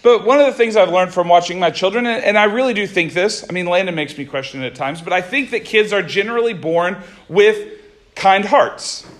But 0.05 0.23
one 0.23 0.39
of 0.39 0.45
the 0.45 0.53
things 0.53 0.75
I've 0.75 0.91
learned 0.91 1.15
from 1.15 1.29
watching 1.29 1.57
my 1.59 1.71
children, 1.71 2.05
and 2.05 2.37
I 2.37 2.43
really 2.43 2.75
do 2.75 2.85
think 2.85 3.13
this, 3.13 3.43
I 3.49 3.51
mean, 3.51 3.65
Landon 3.65 3.95
makes 3.95 4.15
me 4.15 4.23
question 4.23 4.61
it 4.61 4.67
at 4.67 4.75
times, 4.75 5.01
but 5.01 5.11
I 5.11 5.19
think 5.19 5.49
that 5.49 5.65
kids 5.65 5.91
are 5.91 6.03
generally 6.03 6.53
born 6.53 7.01
with 7.27 7.81
kind 8.13 8.45
hearts. 8.45 9.03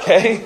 Okay? 0.00 0.42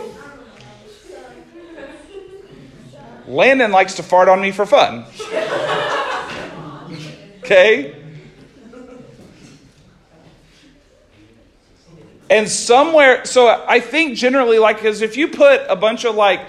Landon 3.27 3.71
likes 3.71 3.95
to 3.95 4.03
fart 4.03 4.29
on 4.29 4.41
me 4.41 4.51
for 4.51 4.67
fun. 4.67 5.05
Okay? 7.39 7.95
And 12.29 12.49
somewhere, 12.49 13.25
so 13.25 13.65
I 13.69 13.81
think 13.81 14.19
generally, 14.19 14.59
like, 14.59 14.77
because 14.77 15.01
if 15.01 15.17
you 15.17 15.29
put 15.29 15.63
a 15.69 15.77
bunch 15.77 16.05
of 16.05 16.17
like 16.17 16.41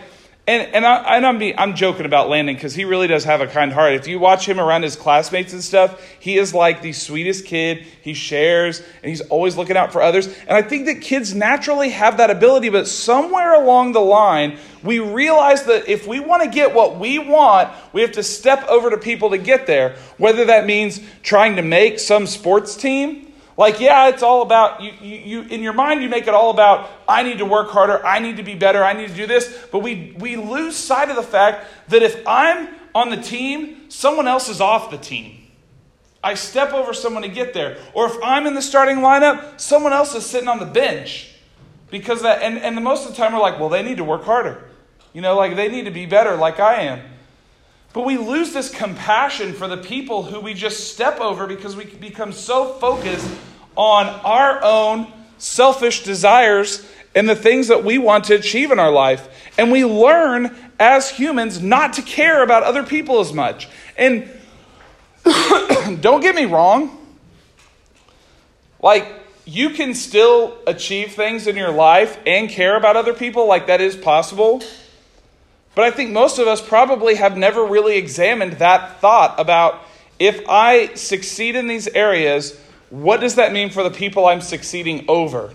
and 0.45 0.75
and, 0.75 0.85
I, 0.85 1.15
and 1.15 1.25
I'm 1.25 1.41
I'm 1.57 1.75
joking 1.75 2.05
about 2.05 2.27
Landon 2.27 2.55
because 2.55 2.75
he 2.75 2.83
really 2.83 3.07
does 3.07 3.23
have 3.23 3.39
a 3.39 3.47
kind 3.47 3.71
heart. 3.71 3.93
If 3.93 4.07
you 4.07 4.19
watch 4.19 4.45
him 4.45 4.59
around 4.59 4.83
his 4.83 4.97
classmates 4.97 5.53
and 5.53 5.63
stuff, 5.63 6.01
he 6.19 6.37
is 6.37 6.53
like 6.53 6.81
the 6.81 6.91
sweetest 6.91 7.45
kid. 7.45 7.85
He 8.01 8.13
shares 8.13 8.79
and 8.79 9.09
he's 9.09 9.21
always 9.21 9.55
looking 9.55 9.77
out 9.77 9.93
for 9.93 10.01
others. 10.01 10.27
And 10.27 10.51
I 10.51 10.61
think 10.61 10.87
that 10.87 10.99
kids 10.99 11.33
naturally 11.33 11.91
have 11.91 12.17
that 12.17 12.29
ability, 12.29 12.67
but 12.69 12.89
somewhere 12.89 13.53
along 13.53 13.93
the 13.93 14.01
line, 14.01 14.57
we 14.83 14.99
realize 14.99 15.63
that 15.63 15.87
if 15.87 16.07
we 16.07 16.19
want 16.19 16.43
to 16.43 16.49
get 16.49 16.73
what 16.73 16.99
we 16.99 17.19
want, 17.19 17.73
we 17.93 18.01
have 18.01 18.11
to 18.13 18.23
step 18.23 18.67
over 18.67 18.89
to 18.89 18.97
people 18.97 19.29
to 19.29 19.37
get 19.37 19.65
there. 19.65 19.95
Whether 20.17 20.45
that 20.45 20.65
means 20.65 20.99
trying 21.21 21.55
to 21.55 21.61
make 21.61 21.99
some 21.99 22.27
sports 22.27 22.75
team 22.75 23.32
like, 23.55 23.79
yeah, 23.79 24.09
it's 24.09 24.23
all 24.23 24.41
about 24.41 24.81
you, 24.81 24.91
you, 25.01 25.17
you, 25.17 25.41
in 25.43 25.61
your 25.61 25.73
mind, 25.73 26.01
you 26.01 26.09
make 26.09 26.27
it 26.27 26.33
all 26.33 26.49
about 26.49 26.89
I 27.07 27.23
need 27.23 27.37
to 27.37 27.45
work 27.45 27.69
harder, 27.69 28.03
I 28.05 28.19
need 28.19 28.37
to 28.37 28.43
be 28.43 28.55
better, 28.55 28.83
I 28.83 28.93
need 28.93 29.09
to 29.09 29.15
do 29.15 29.27
this. 29.27 29.67
But 29.71 29.79
we, 29.79 30.15
we 30.17 30.35
lose 30.37 30.75
sight 30.75 31.09
of 31.09 31.15
the 31.15 31.23
fact 31.23 31.67
that 31.89 32.01
if 32.01 32.21
I'm 32.25 32.69
on 32.95 33.09
the 33.09 33.17
team, 33.17 33.89
someone 33.89 34.27
else 34.27 34.49
is 34.49 34.59
off 34.59 34.89
the 34.89 34.97
team. 34.97 35.39
I 36.23 36.35
step 36.35 36.73
over 36.73 36.93
someone 36.93 37.23
to 37.23 37.29
get 37.29 37.53
there. 37.53 37.77
Or 37.93 38.05
if 38.07 38.15
I'm 38.23 38.47
in 38.47 38.53
the 38.53 38.61
starting 38.61 38.97
lineup, 38.97 39.59
someone 39.59 39.93
else 39.93 40.15
is 40.15 40.25
sitting 40.25 40.47
on 40.47 40.59
the 40.59 40.65
bench. 40.65 41.35
Because 41.91 42.21
that, 42.21 42.41
and, 42.41 42.57
and 42.57 42.77
the 42.77 42.81
most 42.81 43.05
of 43.05 43.11
the 43.11 43.17
time 43.17 43.33
we're 43.33 43.39
like, 43.39 43.59
well, 43.59 43.69
they 43.69 43.83
need 43.83 43.97
to 43.97 44.03
work 44.03 44.23
harder. 44.23 44.63
You 45.11 45.21
know, 45.21 45.35
like 45.35 45.55
they 45.55 45.67
need 45.67 45.85
to 45.85 45.91
be 45.91 46.05
better, 46.05 46.35
like 46.35 46.59
I 46.59 46.81
am. 46.83 47.01
But 47.93 48.05
we 48.05 48.17
lose 48.17 48.53
this 48.53 48.71
compassion 48.71 49.53
for 49.53 49.67
the 49.67 49.77
people 49.77 50.23
who 50.23 50.39
we 50.39 50.55
just 50.55 50.91
step 50.91 51.19
over 51.19 51.45
because 51.45 51.75
we 51.75 51.85
become 51.85 52.31
so 52.31 52.73
focused 52.73 53.29
on 53.75 54.07
our 54.07 54.63
own 54.63 55.11
selfish 55.37 56.03
desires 56.03 56.87
and 57.15 57.29
the 57.29 57.35
things 57.35 57.67
that 57.67 57.83
we 57.83 57.99
want 57.99 58.25
to 58.25 58.35
achieve 58.35 58.71
in 58.71 58.79
our 58.79 58.91
life. 58.91 59.27
And 59.59 59.71
we 59.71 59.85
learn 59.85 60.55
as 60.79 61.09
humans 61.09 61.61
not 61.61 61.93
to 61.93 62.01
care 62.01 62.43
about 62.43 62.63
other 62.63 62.83
people 62.83 63.19
as 63.19 63.31
much. 63.31 63.69
And 63.95 64.29
don't 66.01 66.21
get 66.21 66.35
me 66.35 66.45
wrong, 66.45 66.99
like, 68.81 69.07
you 69.45 69.71
can 69.71 69.93
still 69.93 70.57
achieve 70.65 71.13
things 71.13 71.47
in 71.47 71.55
your 71.55 71.71
life 71.71 72.17
and 72.25 72.49
care 72.49 72.75
about 72.75 72.95
other 72.95 73.13
people, 73.13 73.47
like, 73.47 73.67
that 73.67 73.81
is 73.81 73.95
possible. 73.95 74.63
But 75.75 75.85
I 75.85 75.91
think 75.91 76.11
most 76.11 76.37
of 76.39 76.47
us 76.47 76.61
probably 76.61 77.15
have 77.15 77.37
never 77.37 77.65
really 77.65 77.97
examined 77.97 78.53
that 78.53 78.99
thought 78.99 79.39
about 79.39 79.81
if 80.19 80.47
I 80.47 80.93
succeed 80.93 81.55
in 81.55 81.67
these 81.67 81.87
areas, 81.87 82.59
what 82.89 83.19
does 83.19 83.35
that 83.35 83.51
mean 83.51 83.69
for 83.71 83.81
the 83.81 83.89
people 83.89 84.27
I'm 84.27 84.41
succeeding 84.41 85.05
over? 85.07 85.51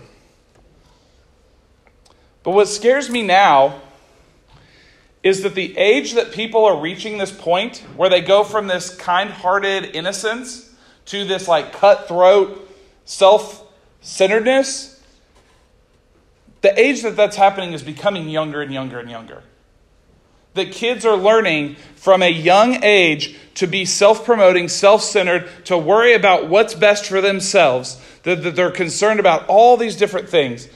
But 2.43 2.51
what 2.51 2.67
scares 2.67 3.09
me 3.09 3.23
now 3.23 3.81
is 5.23 5.43
that 5.43 5.55
the 5.55 5.77
age 5.77 6.13
that 6.13 6.31
people 6.31 6.65
are 6.65 6.79
reaching 6.79 7.17
this 7.17 7.31
point 7.31 7.77
where 7.95 8.09
they 8.09 8.21
go 8.21 8.43
from 8.43 8.67
this 8.67 8.95
kind 8.95 9.29
hearted 9.29 9.95
innocence 9.95 10.73
to 11.05 11.25
this 11.25 11.47
like 11.47 11.73
cutthroat 11.73 12.69
self 13.05 13.65
centeredness, 14.01 15.01
the 16.61 16.77
age 16.79 17.03
that 17.03 17.15
that's 17.15 17.35
happening 17.35 17.73
is 17.73 17.83
becoming 17.83 18.29
younger 18.29 18.61
and 18.61 18.73
younger 18.73 18.99
and 18.99 19.09
younger 19.09 19.43
that 20.53 20.71
kids 20.71 21.05
are 21.05 21.15
learning 21.15 21.75
from 21.95 22.21
a 22.21 22.29
young 22.29 22.83
age 22.83 23.37
to 23.55 23.67
be 23.67 23.85
self 23.85 24.25
promoting, 24.25 24.67
self 24.67 25.01
centered, 25.03 25.49
to 25.65 25.77
worry 25.77 26.13
about 26.13 26.47
what's 26.47 26.73
best 26.73 27.05
for 27.05 27.21
themselves, 27.21 28.01
that, 28.23 28.43
that 28.43 28.55
they're 28.55 28.71
concerned 28.71 29.19
about 29.19 29.47
all 29.47 29.77
these 29.77 29.95
different 29.95 30.29
things. 30.29 30.67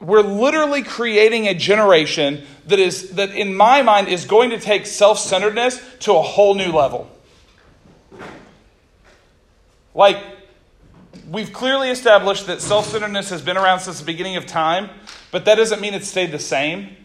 We're 0.00 0.22
literally 0.22 0.82
creating 0.82 1.46
a 1.46 1.54
generation 1.54 2.44
that 2.66 2.80
is 2.80 3.10
that 3.10 3.30
in 3.30 3.54
my 3.54 3.82
mind 3.82 4.08
is 4.08 4.24
going 4.24 4.50
to 4.50 4.58
take 4.58 4.86
self-centeredness 4.86 5.80
to 6.00 6.14
a 6.14 6.22
whole 6.22 6.54
new 6.54 6.72
level. 6.72 7.08
Like 9.94 10.18
we've 11.30 11.52
clearly 11.52 11.90
established 11.90 12.46
that 12.46 12.60
self-centeredness 12.60 13.30
has 13.30 13.42
been 13.42 13.56
around 13.56 13.80
since 13.80 14.00
the 14.00 14.04
beginning 14.04 14.36
of 14.36 14.46
time, 14.46 14.90
but 15.30 15.44
that 15.44 15.54
doesn't 15.54 15.80
mean 15.80 15.94
it's 15.94 16.08
stayed 16.08 16.32
the 16.32 16.38
same. 16.40 16.96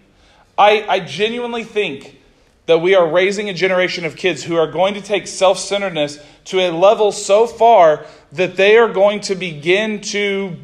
I, 0.57 0.85
I 0.87 0.99
genuinely 0.99 1.63
think 1.63 2.19
that 2.65 2.79
we 2.79 2.95
are 2.95 3.07
raising 3.09 3.49
a 3.49 3.53
generation 3.53 4.05
of 4.05 4.15
kids 4.15 4.43
who 4.43 4.55
are 4.55 4.69
going 4.69 4.93
to 4.95 5.01
take 5.01 5.27
self 5.27 5.57
centeredness 5.57 6.19
to 6.45 6.59
a 6.59 6.71
level 6.71 7.11
so 7.11 7.47
far 7.47 8.05
that 8.33 8.55
they 8.55 8.77
are 8.77 8.91
going 8.91 9.21
to 9.21 9.35
begin 9.35 10.01
to 10.01 10.55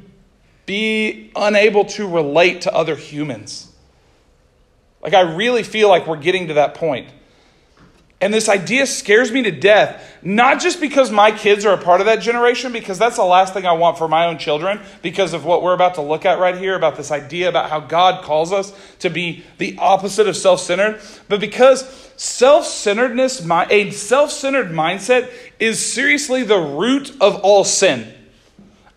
be 0.66 1.32
unable 1.36 1.86
to 1.86 2.08
relate 2.08 2.62
to 2.62 2.74
other 2.74 2.96
humans. 2.96 3.72
Like, 5.02 5.14
I 5.14 5.22
really 5.22 5.64
feel 5.64 5.90
like 5.90 6.08
we're 6.08 6.18
getting 6.18 6.48
to 6.48 6.54
that 6.56 6.76
point. 6.76 7.10
And 8.24 8.34
this 8.34 8.48
idea 8.48 8.86
scares 8.86 9.34
me 9.34 9.42
to 9.42 9.52
death, 9.52 10.18
not 10.24 10.62
just 10.62 10.80
because 10.80 11.12
my 11.12 11.30
kids 11.30 11.66
are 11.66 11.74
a 11.74 11.78
part 11.78 12.00
of 12.00 12.06
that 12.06 12.22
generation, 12.22 12.72
because 12.72 12.98
that's 12.98 13.18
the 13.18 13.26
last 13.26 13.54
thing 13.54 13.66
I 13.66 13.74
want 13.74 13.98
for 13.98 14.08
my 14.08 14.28
own 14.28 14.38
children, 14.38 14.80
because 15.02 15.34
of 15.34 15.44
what 15.44 15.62
we're 15.62 15.74
about 15.74 15.96
to 15.96 16.02
look 16.02 16.24
at 16.24 16.40
right 16.40 16.58
here 16.58 16.74
about 16.74 16.96
this 16.96 17.12
idea 17.12 17.50
about 17.50 17.70
how 17.70 17.82
God 17.82 18.24
calls 18.24 18.54
us 18.54 18.72
to 19.00 19.10
be 19.10 19.44
the 19.58 19.78
opposite 19.78 20.26
of 20.26 20.38
self 20.38 20.62
centered, 20.62 21.02
but 21.28 21.42
because 21.42 21.84
self 22.16 22.66
centeredness, 22.66 23.46
a 23.70 23.92
self 23.92 24.32
centered 24.32 24.68
mindset, 24.68 25.30
is 25.60 25.86
seriously 25.86 26.44
the 26.44 26.60
root 26.60 27.10
of 27.20 27.42
all 27.42 27.66
sin. 27.66 28.08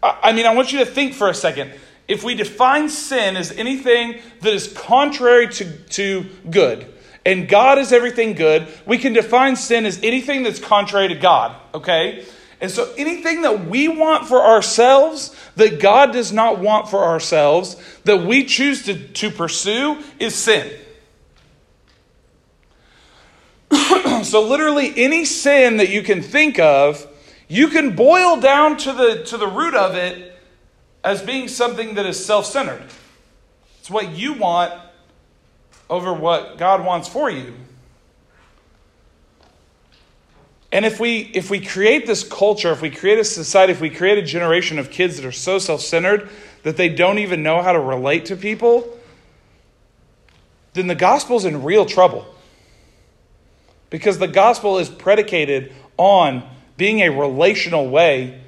I 0.05 0.35
mean, 0.35 0.47
I 0.47 0.55
want 0.55 0.73
you 0.73 0.79
to 0.79 0.87
think 0.87 1.15
for 1.15 1.29
a 1.29 1.35
second. 1.35 1.73
If 2.07 2.23
we 2.23 2.37
define 2.37 2.89
sin 2.89 3.37
as 3.37 3.51
anything 3.51 4.21
that 4.43 4.53
is 4.53 4.73
contrary 4.73 5.49
to, 5.49 5.79
to 5.79 6.27
good, 6.49 6.95
and 7.27 7.49
God 7.49 7.79
is 7.79 7.93
everything 7.93 8.35
good, 8.35 8.69
we 8.87 8.99
can 8.99 9.13
define 9.13 9.57
sin 9.57 9.85
as 9.85 9.99
anything 10.05 10.45
that's 10.45 10.61
contrary 10.61 11.09
to 11.09 11.17
God, 11.17 11.57
okay? 11.75 12.25
And 12.61 12.71
so 12.71 12.95
anything 12.97 13.43
that 13.43 13.67
we 13.67 13.89
want 13.89 14.29
for 14.29 14.41
ourselves, 14.41 15.35
that 15.57 15.81
God 15.81 16.13
does 16.13 16.33
not 16.33 16.61
want 16.61 16.89
for 16.89 17.03
ourselves, 17.05 17.77
that 18.05 18.19
we 18.19 18.45
choose 18.45 18.85
to, 18.85 18.97
to 19.09 19.33
pursue, 19.33 20.01
is 20.21 20.37
sin. 20.37 20.71
so 24.23 24.47
literally 24.49 24.93
any 24.97 25.25
sin 25.25 25.79
that 25.79 25.89
you 25.89 26.03
can 26.03 26.23
think 26.23 26.61
of, 26.61 27.05
you 27.49 27.67
can 27.67 27.97
boil 27.97 28.37
down 28.39 28.77
to 28.79 28.93
the, 28.93 29.25
to 29.25 29.37
the 29.37 29.49
root 29.49 29.75
of 29.75 29.97
it 29.97 30.33
as 31.03 31.23
being 31.23 31.49
something 31.49 31.97
that 31.97 32.07
is 32.07 32.25
self 32.25 32.47
centered. 32.47 32.85
It's 33.81 33.91
what 33.91 34.13
you 34.13 34.35
want 34.35 34.73
over 35.89 36.13
what 36.13 36.59
God 36.59 36.85
wants 36.85 37.09
for 37.09 37.31
you. 37.31 37.55
And 40.73 40.85
if 40.85 40.99
we 41.01 41.21
if 41.21 41.49
we 41.49 41.61
create 41.61 42.07
this 42.07 42.23
culture, 42.23 42.73
if 42.73 42.83
we 42.83 42.91
create 42.91 43.19
a 43.19 43.25
society, 43.25 43.73
if 43.73 43.81
we 43.81 43.89
create 43.89 44.19
a 44.19 44.23
generation 44.23 44.79
of 44.79 44.91
kids 44.91 45.17
that 45.17 45.25
are 45.25 45.33
so 45.33 45.59
self-centered 45.59 46.29
that 46.65 46.77
they 46.77 46.89
don't 46.89 47.19
even 47.19 47.43
know 47.43 47.63
how 47.63 47.73
to 47.73 47.81
relate 47.81 48.27
to 48.27 48.37
people, 48.37 48.99
then 50.75 50.87
the 50.89 50.95
gospel's 50.95 51.45
in 51.45 51.63
real 51.63 51.87
trouble. 51.87 52.27
Because 53.89 54.19
the 54.19 54.27
gospel 54.27 54.79
is 54.79 54.89
predicated 54.89 55.73
on 55.97 56.43
being 56.77 57.01
a 57.01 57.09
relational 57.09 57.89
way 57.89 58.43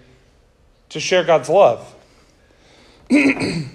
to 0.91 1.01
share 1.01 1.25
God's 1.25 1.49
love. 1.49 1.95
if 3.11 3.71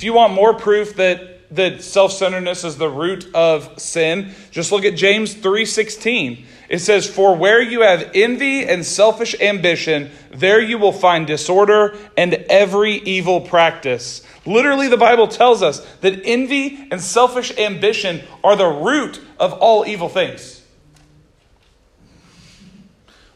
you 0.00 0.12
want 0.12 0.32
more 0.32 0.54
proof 0.54 0.96
that 0.96 1.39
that 1.50 1.82
self-centeredness 1.82 2.64
is 2.64 2.76
the 2.76 2.88
root 2.88 3.32
of 3.34 3.80
sin. 3.80 4.34
Just 4.50 4.72
look 4.72 4.84
at 4.84 4.94
james 4.94 5.34
3.16 5.34 6.44
it 6.70 6.78
says 6.78 7.10
for 7.10 7.34
where 7.34 7.60
you 7.60 7.80
have 7.80 8.12
envy 8.14 8.64
and 8.64 8.86
selfish 8.86 9.34
ambition 9.40 10.08
there 10.30 10.60
you 10.60 10.78
will 10.78 10.92
find 10.92 11.26
disorder 11.26 11.96
and 12.16 12.32
every 12.48 12.94
evil 12.98 13.40
practice. 13.40 14.24
Literally 14.46 14.86
the 14.86 14.96
bible 14.96 15.26
tells 15.26 15.62
us 15.62 15.80
that 15.96 16.22
envy 16.24 16.86
and 16.92 17.00
selfish 17.00 17.58
ambition 17.58 18.22
are 18.44 18.54
the 18.54 18.68
root 18.68 19.20
of 19.40 19.52
all 19.54 19.84
evil 19.84 20.08
things. 20.08 20.64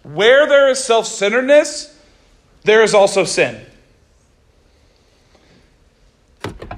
Where 0.04 0.46
there 0.46 0.68
is 0.68 0.78
self 0.82 1.06
centeredness, 1.06 1.98
there 2.62 2.84
is 2.84 2.94
also 2.94 3.24
sin. 3.24 3.60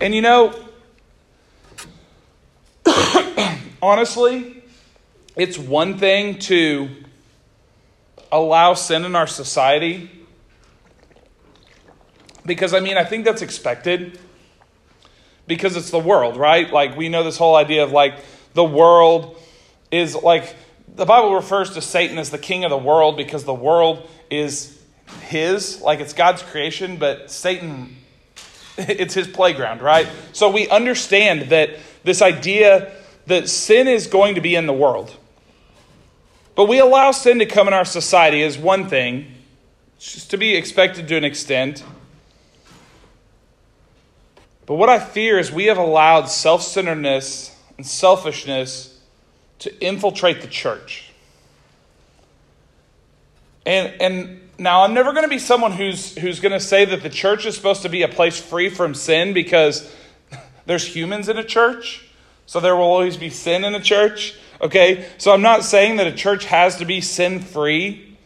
And 0.00 0.14
you 0.14 0.22
know, 0.22 0.65
honestly, 3.82 4.62
it's 5.36 5.58
one 5.58 5.98
thing 5.98 6.38
to 6.40 6.88
allow 8.32 8.74
sin 8.74 9.04
in 9.04 9.14
our 9.14 9.26
society 9.26 10.10
because 12.44 12.72
I 12.72 12.80
mean, 12.80 12.96
I 12.96 13.04
think 13.04 13.24
that's 13.24 13.42
expected 13.42 14.18
because 15.46 15.76
it's 15.76 15.90
the 15.90 15.98
world, 15.98 16.36
right? 16.36 16.72
Like, 16.72 16.96
we 16.96 17.08
know 17.08 17.22
this 17.24 17.36
whole 17.36 17.56
idea 17.56 17.84
of 17.84 17.92
like 17.92 18.14
the 18.54 18.64
world 18.64 19.36
is 19.90 20.14
like 20.14 20.54
the 20.94 21.04
Bible 21.04 21.34
refers 21.34 21.70
to 21.74 21.82
Satan 21.82 22.18
as 22.18 22.30
the 22.30 22.38
king 22.38 22.64
of 22.64 22.70
the 22.70 22.78
world 22.78 23.16
because 23.16 23.44
the 23.44 23.54
world 23.54 24.08
is 24.30 24.80
his, 25.22 25.80
like 25.82 26.00
it's 26.00 26.12
God's 26.12 26.42
creation, 26.42 26.96
but 26.96 27.30
Satan, 27.30 27.96
it's 28.78 29.14
his 29.14 29.28
playground, 29.28 29.82
right? 29.82 30.08
So 30.32 30.50
we 30.50 30.68
understand 30.68 31.50
that 31.50 31.70
this 32.06 32.22
idea 32.22 32.92
that 33.26 33.48
sin 33.48 33.88
is 33.88 34.06
going 34.06 34.36
to 34.36 34.40
be 34.40 34.54
in 34.54 34.66
the 34.66 34.72
world. 34.72 35.14
But 36.54 36.66
we 36.66 36.78
allow 36.78 37.10
sin 37.10 37.40
to 37.40 37.46
come 37.46 37.66
in 37.68 37.74
our 37.74 37.84
society 37.84 38.40
is 38.40 38.56
one 38.56 38.88
thing, 38.88 39.26
it's 39.96 40.14
just 40.14 40.30
to 40.30 40.38
be 40.38 40.54
expected 40.54 41.08
to 41.08 41.16
an 41.16 41.24
extent. 41.24 41.84
But 44.66 44.74
what 44.74 44.88
I 44.88 44.98
fear 44.98 45.38
is 45.38 45.50
we 45.50 45.66
have 45.66 45.78
allowed 45.78 46.26
self 46.26 46.62
centeredness 46.62 47.54
and 47.76 47.86
selfishness 47.86 48.98
to 49.60 49.84
infiltrate 49.84 50.42
the 50.42 50.48
church. 50.48 51.10
And, 53.64 54.00
and 54.00 54.40
now 54.58 54.82
I'm 54.82 54.94
never 54.94 55.10
going 55.12 55.24
to 55.24 55.28
be 55.28 55.40
someone 55.40 55.72
who's, 55.72 56.16
who's 56.16 56.38
going 56.38 56.52
to 56.52 56.60
say 56.60 56.84
that 56.84 57.02
the 57.02 57.10
church 57.10 57.46
is 57.46 57.56
supposed 57.56 57.82
to 57.82 57.88
be 57.88 58.02
a 58.02 58.08
place 58.08 58.38
free 58.38 58.68
from 58.68 58.94
sin 58.94 59.32
because 59.32 59.92
there's 60.66 60.86
humans 60.86 61.28
in 61.28 61.38
a 61.38 61.44
church. 61.44 62.02
So 62.46 62.60
there 62.60 62.76
will 62.76 62.84
always 62.84 63.16
be 63.16 63.30
sin 63.30 63.64
in 63.64 63.74
a 63.74 63.80
church. 63.80 64.34
Okay? 64.60 65.08
So 65.18 65.32
I'm 65.32 65.42
not 65.42 65.64
saying 65.64 65.96
that 65.96 66.06
a 66.06 66.12
church 66.12 66.44
has 66.46 66.76
to 66.76 66.84
be 66.84 67.00
sin 67.00 67.40
free. 67.40 68.16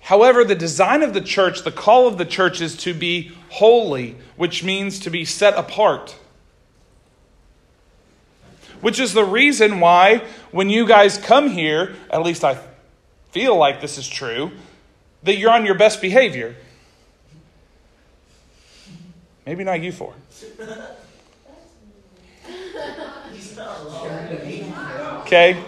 However, 0.00 0.44
the 0.44 0.56
design 0.56 1.02
of 1.02 1.14
the 1.14 1.20
church, 1.20 1.62
the 1.62 1.70
call 1.70 2.08
of 2.08 2.18
the 2.18 2.24
church 2.24 2.60
is 2.60 2.76
to 2.78 2.94
be 2.94 3.32
holy, 3.48 4.16
which 4.36 4.64
means 4.64 4.98
to 5.00 5.10
be 5.10 5.24
set 5.24 5.54
apart. 5.54 6.16
Which 8.80 8.98
is 8.98 9.12
the 9.12 9.24
reason 9.24 9.78
why, 9.78 10.24
when 10.50 10.70
you 10.70 10.86
guys 10.86 11.18
come 11.18 11.50
here, 11.50 11.94
at 12.10 12.22
least 12.22 12.44
I 12.44 12.58
feel 13.30 13.56
like 13.56 13.80
this 13.80 13.98
is 13.98 14.08
true, 14.08 14.50
that 15.22 15.36
you're 15.36 15.50
on 15.50 15.66
your 15.66 15.76
best 15.76 16.00
behavior. 16.00 16.56
Maybe 19.46 19.64
not 19.64 19.80
you 19.82 19.92
four. 19.92 20.14
Okay? 25.22 25.62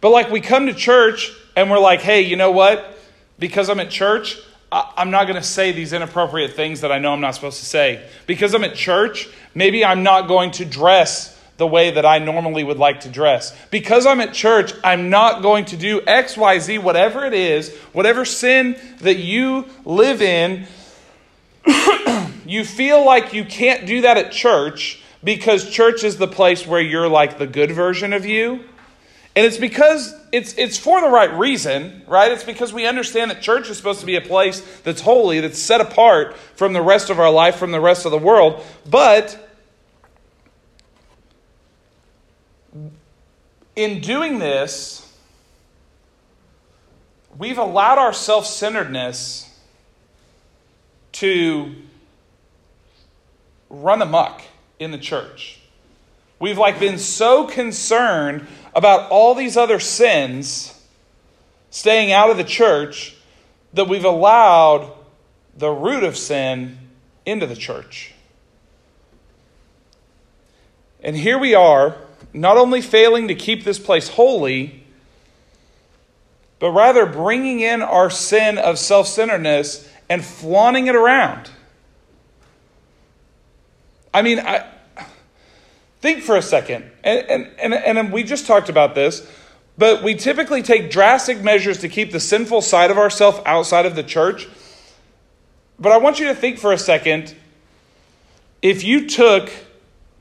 But 0.00 0.10
like 0.10 0.30
we 0.30 0.40
come 0.40 0.66
to 0.66 0.74
church 0.74 1.32
and 1.56 1.70
we're 1.70 1.78
like, 1.78 2.00
hey, 2.00 2.22
you 2.22 2.36
know 2.36 2.50
what? 2.50 2.98
Because 3.38 3.68
I'm 3.68 3.80
at 3.80 3.90
church, 3.90 4.38
I'm 4.70 5.10
not 5.10 5.24
going 5.24 5.36
to 5.36 5.42
say 5.42 5.72
these 5.72 5.92
inappropriate 5.92 6.54
things 6.54 6.80
that 6.80 6.90
I 6.90 6.98
know 6.98 7.12
I'm 7.12 7.20
not 7.20 7.34
supposed 7.34 7.60
to 7.60 7.64
say. 7.64 8.08
Because 8.26 8.54
I'm 8.54 8.64
at 8.64 8.74
church, 8.74 9.28
maybe 9.54 9.84
I'm 9.84 10.02
not 10.02 10.28
going 10.28 10.50
to 10.52 10.64
dress 10.64 11.33
the 11.56 11.66
way 11.66 11.92
that 11.92 12.04
I 12.04 12.18
normally 12.18 12.64
would 12.64 12.78
like 12.78 13.00
to 13.00 13.08
dress. 13.08 13.56
Because 13.70 14.06
I'm 14.06 14.20
at 14.20 14.32
church, 14.32 14.72
I'm 14.82 15.10
not 15.10 15.42
going 15.42 15.66
to 15.66 15.76
do 15.76 16.00
X, 16.06 16.36
Y, 16.36 16.58
Z, 16.58 16.78
whatever 16.78 17.24
it 17.24 17.34
is, 17.34 17.74
whatever 17.92 18.24
sin 18.24 18.76
that 19.00 19.18
you 19.18 19.66
live 19.84 20.20
in. 20.20 20.66
you 22.46 22.64
feel 22.64 23.04
like 23.04 23.32
you 23.32 23.44
can't 23.44 23.86
do 23.86 24.02
that 24.02 24.16
at 24.16 24.32
church 24.32 25.02
because 25.22 25.70
church 25.70 26.04
is 26.04 26.18
the 26.18 26.28
place 26.28 26.66
where 26.66 26.80
you're 26.80 27.08
like 27.08 27.38
the 27.38 27.46
good 27.46 27.70
version 27.70 28.12
of 28.12 28.26
you. 28.26 28.60
And 29.36 29.44
it's 29.44 29.58
because 29.58 30.14
it's 30.30 30.54
it's 30.54 30.78
for 30.78 31.00
the 31.00 31.08
right 31.08 31.32
reason, 31.36 32.02
right? 32.06 32.30
It's 32.30 32.44
because 32.44 32.72
we 32.72 32.86
understand 32.86 33.32
that 33.32 33.42
church 33.42 33.68
is 33.68 33.76
supposed 33.76 33.98
to 34.00 34.06
be 34.06 34.14
a 34.14 34.20
place 34.20 34.60
that's 34.84 35.00
holy, 35.00 35.40
that's 35.40 35.58
set 35.58 35.80
apart 35.80 36.36
from 36.54 36.72
the 36.72 36.82
rest 36.82 37.10
of 37.10 37.18
our 37.18 37.32
life, 37.32 37.56
from 37.56 37.72
the 37.72 37.80
rest 37.80 38.04
of 38.06 38.12
the 38.12 38.18
world. 38.18 38.64
But 38.88 39.43
in 43.76 44.00
doing 44.00 44.38
this, 44.38 45.00
we've 47.36 47.58
allowed 47.58 47.98
our 47.98 48.12
self-centeredness 48.12 49.50
to 51.12 51.74
run 53.70 54.02
amok 54.02 54.42
in 54.78 54.90
the 54.90 54.98
church. 54.98 55.60
We've 56.38 56.58
like 56.58 56.78
been 56.78 56.98
so 56.98 57.46
concerned 57.46 58.46
about 58.74 59.10
all 59.10 59.34
these 59.34 59.56
other 59.56 59.78
sins 59.78 60.70
staying 61.70 62.12
out 62.12 62.30
of 62.30 62.36
the 62.36 62.44
church 62.44 63.16
that 63.72 63.88
we've 63.88 64.04
allowed 64.04 64.92
the 65.56 65.70
root 65.70 66.04
of 66.04 66.16
sin 66.16 66.78
into 67.24 67.46
the 67.46 67.56
church. 67.56 68.12
And 71.02 71.16
here 71.16 71.38
we 71.38 71.54
are, 71.54 71.96
not 72.34 72.58
only 72.58 72.82
failing 72.82 73.28
to 73.28 73.34
keep 73.34 73.64
this 73.64 73.78
place 73.78 74.08
holy, 74.08 74.82
but 76.58 76.72
rather 76.72 77.06
bringing 77.06 77.60
in 77.60 77.80
our 77.80 78.10
sin 78.10 78.58
of 78.58 78.78
self 78.78 79.06
centeredness 79.06 79.88
and 80.10 80.24
flaunting 80.24 80.88
it 80.88 80.96
around. 80.96 81.50
I 84.12 84.22
mean, 84.22 84.40
I, 84.40 84.66
think 86.00 86.22
for 86.22 86.36
a 86.36 86.42
second, 86.42 86.90
and, 87.02 87.50
and, 87.58 87.74
and, 87.74 87.98
and 87.98 88.12
we 88.12 88.24
just 88.24 88.46
talked 88.46 88.68
about 88.68 88.94
this, 88.94 89.26
but 89.78 90.02
we 90.02 90.14
typically 90.14 90.62
take 90.62 90.90
drastic 90.90 91.42
measures 91.42 91.78
to 91.78 91.88
keep 91.88 92.12
the 92.12 92.20
sinful 92.20 92.60
side 92.60 92.90
of 92.90 92.98
ourselves 92.98 93.40
outside 93.46 93.86
of 93.86 93.96
the 93.96 94.02
church. 94.02 94.46
But 95.78 95.92
I 95.92 95.96
want 95.96 96.20
you 96.20 96.26
to 96.26 96.34
think 96.34 96.58
for 96.58 96.72
a 96.72 96.78
second 96.78 97.34
if 98.60 98.84
you 98.84 99.08
took 99.08 99.50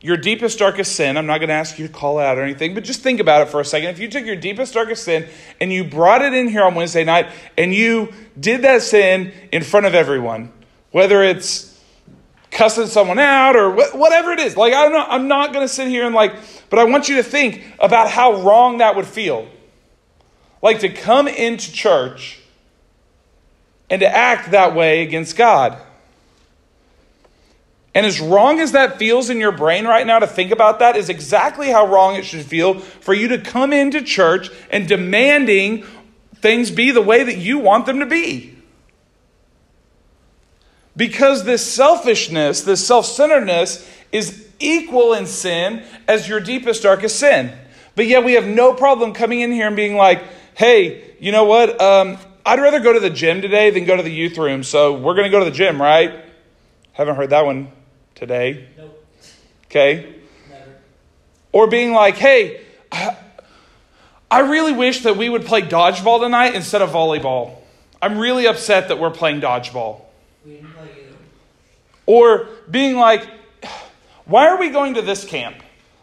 your 0.04 0.18
deepest, 0.18 0.60
darkest 0.60 0.98
sin, 0.98 1.16
I'm 1.16 1.26
not 1.26 1.38
going 1.38 1.48
to 1.48 1.56
ask 1.56 1.80
you 1.80 1.88
to 1.88 1.94
call 1.94 2.20
it 2.20 2.26
out 2.26 2.38
or 2.38 2.44
anything, 2.44 2.74
but 2.74 2.84
just 2.84 3.00
think 3.00 3.22
about 3.22 3.42
it 3.42 3.50
for 3.50 3.62
a 3.62 3.66
second. 3.66 3.90
If 3.90 4.00
you 4.00 4.10
took 4.10 4.26
your 4.26 4.36
deepest, 4.36 4.74
darkest 4.74 5.06
sin 5.06 5.30
and 5.62 5.72
you 5.72 5.86
brought 5.86 6.22
it 6.22 6.34
in 6.34 6.50
here 6.50 6.64
on 6.64 6.76
Wednesday 6.76 7.06
night 7.06 7.30
and 7.58 7.74
you 7.74 8.12
did 8.38 8.64
that 8.64 8.82
sin 8.82 9.32
in 9.54 9.64
front 9.64 9.86
of 9.86 9.96
everyone, 9.96 10.52
whether 10.92 11.24
it's 11.24 11.82
cussing 12.52 12.88
someone 12.88 13.18
out 13.18 13.56
or 13.56 13.72
wh- 13.72 13.96
whatever 13.96 14.32
it 14.32 14.40
is. 14.40 14.58
Like, 14.58 14.74
I 14.74 14.84
don't 14.84 14.92
know, 14.92 15.06
I'm 15.08 15.30
not 15.30 15.54
going 15.54 15.66
to 15.66 15.74
sit 15.74 15.88
here 15.88 16.06
and 16.06 16.14
like, 16.14 16.36
but 16.70 16.80
I 16.80 16.84
want 16.84 17.08
you 17.08 17.16
to 17.16 17.24
think 17.24 17.64
about 17.80 18.10
how 18.10 18.42
wrong 18.42 18.80
that 18.80 18.98
would 18.98 19.08
feel. 19.08 19.48
Like 20.62 20.80
to 20.80 20.90
come 20.90 21.30
into 21.30 21.72
church 21.72 22.42
and 23.90 24.02
to 24.02 24.14
act 24.14 24.52
that 24.52 24.76
way 24.76 25.02
against 25.02 25.38
God. 25.38 25.78
And 27.96 28.06
as 28.06 28.20
wrong 28.20 28.60
as 28.60 28.72
that 28.72 28.98
feels 28.98 29.30
in 29.30 29.40
your 29.40 29.52
brain 29.52 29.86
right 29.86 30.06
now 30.06 30.20
to 30.20 30.28
think 30.28 30.52
about 30.52 30.80
that 30.80 30.96
is 30.96 31.10
exactly 31.10 31.70
how 31.70 31.86
wrong 31.86 32.16
it 32.16 32.26
should 32.26 32.44
feel 32.44 32.80
for 32.80 33.14
you 33.14 33.28
to 33.30 33.38
come 33.38 33.72
into 33.72 34.02
church 34.02 34.50
and 34.72 34.88
demanding 34.88 35.86
things 36.36 36.72
be 36.72 36.92
the 36.92 37.02
way 37.02 37.24
that 37.24 37.38
you 37.38 37.60
want 37.60 37.86
them 37.86 38.00
to 38.00 38.06
be. 38.06 38.58
Because 40.98 41.44
this 41.44 41.66
selfishness, 41.66 42.62
this 42.62 42.86
self 42.86 43.06
centeredness, 43.06 43.88
is 44.12 44.48
equal 44.60 45.14
in 45.14 45.26
sin 45.26 45.84
as 46.08 46.28
your 46.28 46.40
deepest, 46.40 46.84
darkest 46.84 47.20
sin. 47.20 47.56
But 47.96 48.08
yet 48.08 48.24
we 48.24 48.34
have 48.34 48.48
no 48.48 48.74
problem 48.74 49.14
coming 49.14 49.42
in 49.42 49.52
here 49.52 49.68
and 49.68 49.76
being 49.76 49.96
like, 49.96 50.24
hey, 50.56 51.16
you 51.20 51.32
know 51.32 51.46
what? 51.46 51.80
Um, 51.80 52.18
I'd 52.44 52.60
rather 52.60 52.80
go 52.80 52.94
to 52.94 53.00
the 53.00 53.10
gym 53.10 53.42
today 53.42 53.70
than 53.70 53.86
go 53.86 53.96
to 53.96 54.04
the 54.04 54.12
youth 54.12 54.38
room. 54.38 54.64
So 54.64 54.94
we're 54.94 55.14
going 55.14 55.26
to 55.26 55.32
go 55.32 55.40
to 55.40 55.46
the 55.46 55.56
gym, 55.56 55.82
right? 55.82 56.26
Haven't 56.94 57.16
heard 57.16 57.30
that 57.30 57.46
one 57.46 57.72
today. 58.16 58.68
Nope. 58.78 59.06
Okay. 59.66 60.16
Never. 60.50 60.72
Or 61.52 61.68
being 61.68 61.94
like, 61.94 62.16
hey, 62.16 62.62
I 64.30 64.40
really 64.40 64.74
wish 64.74 65.04
that 65.04 65.18
we 65.18 65.30
would 65.30 65.46
play 65.46 65.62
dodgeball 65.62 66.22
tonight 66.22 66.56
instead 66.56 66.82
of 66.82 66.90
volleyball. 66.90 67.56
I'm 68.02 68.18
really 68.18 68.48
upset 68.48 68.88
that 68.88 69.00
we're 69.00 69.12
playing 69.12 69.42
dodgeball. 69.42 70.02
We 70.46 70.54
didn't 70.54 70.74
play 70.74 70.86
it. 70.86 71.16
Or 72.06 72.50
being 72.70 72.98
like, 72.98 73.28
why 74.26 74.48
are 74.48 74.60
we 74.60 74.70
going 74.70 74.96
to 74.96 75.02
this 75.02 75.24
camp? 75.24 75.58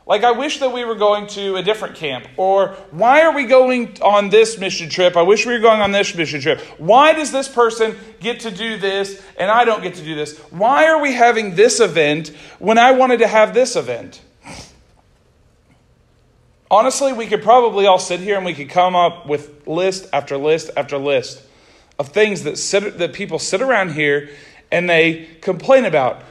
Like, 0.06 0.24
I 0.24 0.32
wish 0.32 0.58
that 0.58 0.72
we 0.72 0.84
were 0.84 0.94
going 0.96 1.26
to 1.28 1.56
a 1.56 1.62
different 1.62 1.94
camp. 1.94 2.26
Or, 2.36 2.70
why 2.90 3.22
are 3.22 3.34
we 3.34 3.44
going 3.44 3.96
on 4.02 4.28
this 4.28 4.58
mission 4.58 4.88
trip? 4.88 5.16
I 5.16 5.22
wish 5.22 5.46
we 5.46 5.52
were 5.52 5.60
going 5.60 5.80
on 5.80 5.92
this 5.92 6.14
mission 6.14 6.40
trip. 6.40 6.60
Why 6.78 7.12
does 7.12 7.30
this 7.30 7.48
person 7.48 7.96
get 8.18 8.40
to 8.40 8.50
do 8.50 8.76
this 8.76 9.22
and 9.38 9.50
I 9.50 9.64
don't 9.64 9.82
get 9.82 9.94
to 9.96 10.04
do 10.04 10.14
this? 10.14 10.38
Why 10.50 10.86
are 10.86 11.00
we 11.00 11.12
having 11.12 11.54
this 11.54 11.80
event 11.80 12.28
when 12.58 12.78
I 12.78 12.92
wanted 12.92 13.18
to 13.18 13.28
have 13.28 13.54
this 13.54 13.76
event? 13.76 14.20
Honestly, 16.70 17.12
we 17.12 17.26
could 17.26 17.42
probably 17.42 17.86
all 17.86 17.98
sit 17.98 18.20
here 18.20 18.36
and 18.36 18.44
we 18.44 18.54
could 18.54 18.70
come 18.70 18.94
up 18.94 19.26
with 19.26 19.66
list 19.66 20.06
after 20.12 20.36
list 20.36 20.70
after 20.76 20.98
list 20.98 21.42
of 21.98 22.08
things 22.08 22.44
that 22.44 22.56
sit, 22.56 22.98
that 22.98 23.12
people 23.12 23.38
sit 23.38 23.60
around 23.60 23.92
here 23.92 24.30
and 24.72 24.88
they 24.88 25.28
complain 25.40 25.84
about 25.84 26.22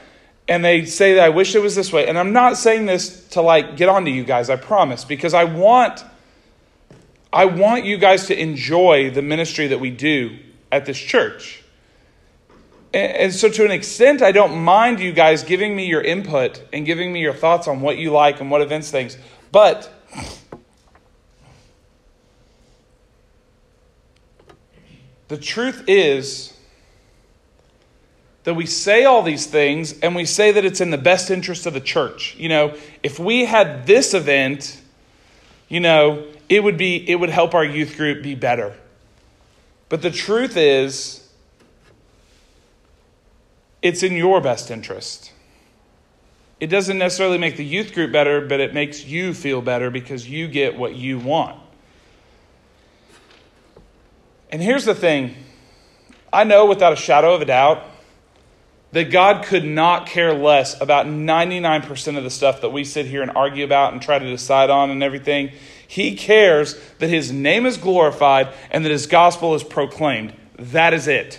and 0.50 0.64
they 0.64 0.84
say 0.84 1.14
that 1.14 1.22
I 1.22 1.28
wish 1.28 1.54
it 1.54 1.60
was 1.60 1.76
this 1.76 1.92
way. 1.92 2.08
And 2.08 2.18
I'm 2.18 2.32
not 2.32 2.56
saying 2.56 2.86
this 2.86 3.28
to 3.28 3.40
like 3.40 3.76
get 3.76 3.88
onto 3.88 4.10
you 4.10 4.24
guys, 4.24 4.50
I 4.50 4.56
promise, 4.56 5.04
because 5.04 5.32
I 5.32 5.44
want 5.44 6.04
I 7.32 7.44
want 7.44 7.84
you 7.84 7.96
guys 7.96 8.26
to 8.26 8.38
enjoy 8.38 9.10
the 9.10 9.22
ministry 9.22 9.68
that 9.68 9.78
we 9.78 9.90
do 9.90 10.36
at 10.72 10.84
this 10.84 10.98
church. 10.98 11.62
And, 12.92 13.12
and 13.12 13.32
so 13.32 13.48
to 13.48 13.64
an 13.64 13.70
extent 13.70 14.22
I 14.22 14.32
don't 14.32 14.60
mind 14.64 14.98
you 14.98 15.12
guys 15.12 15.44
giving 15.44 15.76
me 15.76 15.86
your 15.86 16.02
input 16.02 16.60
and 16.72 16.84
giving 16.84 17.12
me 17.12 17.20
your 17.20 17.34
thoughts 17.34 17.68
on 17.68 17.80
what 17.80 17.98
you 17.98 18.10
like 18.10 18.40
and 18.40 18.50
what 18.50 18.60
events 18.60 18.90
things. 18.90 19.16
But 19.52 19.88
the 25.28 25.38
truth 25.38 25.84
is 25.86 26.59
that 28.44 28.54
we 28.54 28.66
say 28.66 29.04
all 29.04 29.22
these 29.22 29.46
things 29.46 29.98
and 30.00 30.14
we 30.14 30.24
say 30.24 30.52
that 30.52 30.64
it's 30.64 30.80
in 30.80 30.90
the 30.90 30.98
best 30.98 31.30
interest 31.30 31.66
of 31.66 31.74
the 31.74 31.80
church. 31.80 32.34
You 32.36 32.48
know, 32.48 32.76
if 33.02 33.18
we 33.18 33.44
had 33.44 33.86
this 33.86 34.14
event, 34.14 34.80
you 35.68 35.80
know, 35.80 36.26
it 36.48 36.62
would 36.62 36.76
be 36.76 37.08
it 37.08 37.16
would 37.16 37.30
help 37.30 37.54
our 37.54 37.64
youth 37.64 37.96
group 37.96 38.22
be 38.22 38.34
better. 38.34 38.74
But 39.88 40.02
the 40.02 40.10
truth 40.10 40.56
is 40.56 41.28
it's 43.82 44.02
in 44.02 44.14
your 44.14 44.40
best 44.40 44.70
interest. 44.70 45.32
It 46.60 46.68
doesn't 46.68 46.98
necessarily 46.98 47.38
make 47.38 47.56
the 47.56 47.64
youth 47.64 47.94
group 47.94 48.12
better, 48.12 48.40
but 48.42 48.60
it 48.60 48.74
makes 48.74 49.04
you 49.04 49.32
feel 49.32 49.62
better 49.62 49.90
because 49.90 50.28
you 50.28 50.46
get 50.46 50.76
what 50.76 50.94
you 50.94 51.18
want. 51.18 51.58
And 54.50 54.62
here's 54.62 54.84
the 54.84 54.94
thing 54.94 55.36
I 56.32 56.44
know 56.44 56.66
without 56.66 56.92
a 56.92 56.96
shadow 56.96 57.34
of 57.34 57.42
a 57.42 57.46
doubt 57.46 57.89
that 58.92 59.10
God 59.10 59.44
could 59.44 59.64
not 59.64 60.06
care 60.06 60.34
less 60.34 60.80
about 60.80 61.06
99% 61.06 62.16
of 62.16 62.24
the 62.24 62.30
stuff 62.30 62.60
that 62.62 62.70
we 62.70 62.84
sit 62.84 63.06
here 63.06 63.22
and 63.22 63.30
argue 63.30 63.64
about 63.64 63.92
and 63.92 64.02
try 64.02 64.18
to 64.18 64.26
decide 64.26 64.68
on 64.68 64.90
and 64.90 65.02
everything. 65.02 65.52
He 65.86 66.16
cares 66.16 66.80
that 66.98 67.08
His 67.08 67.30
name 67.32 67.66
is 67.66 67.76
glorified 67.76 68.48
and 68.70 68.84
that 68.84 68.90
His 68.90 69.06
gospel 69.06 69.54
is 69.54 69.62
proclaimed. 69.62 70.34
That 70.56 70.92
is 70.92 71.06
it. 71.06 71.38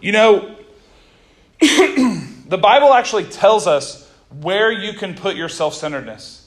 You 0.00 0.12
know, 0.12 0.56
the 1.60 2.58
Bible 2.60 2.92
actually 2.92 3.24
tells 3.24 3.66
us 3.66 4.10
where 4.40 4.72
you 4.72 4.94
can 4.94 5.14
put 5.14 5.36
your 5.36 5.48
self 5.48 5.74
centeredness. 5.74 6.39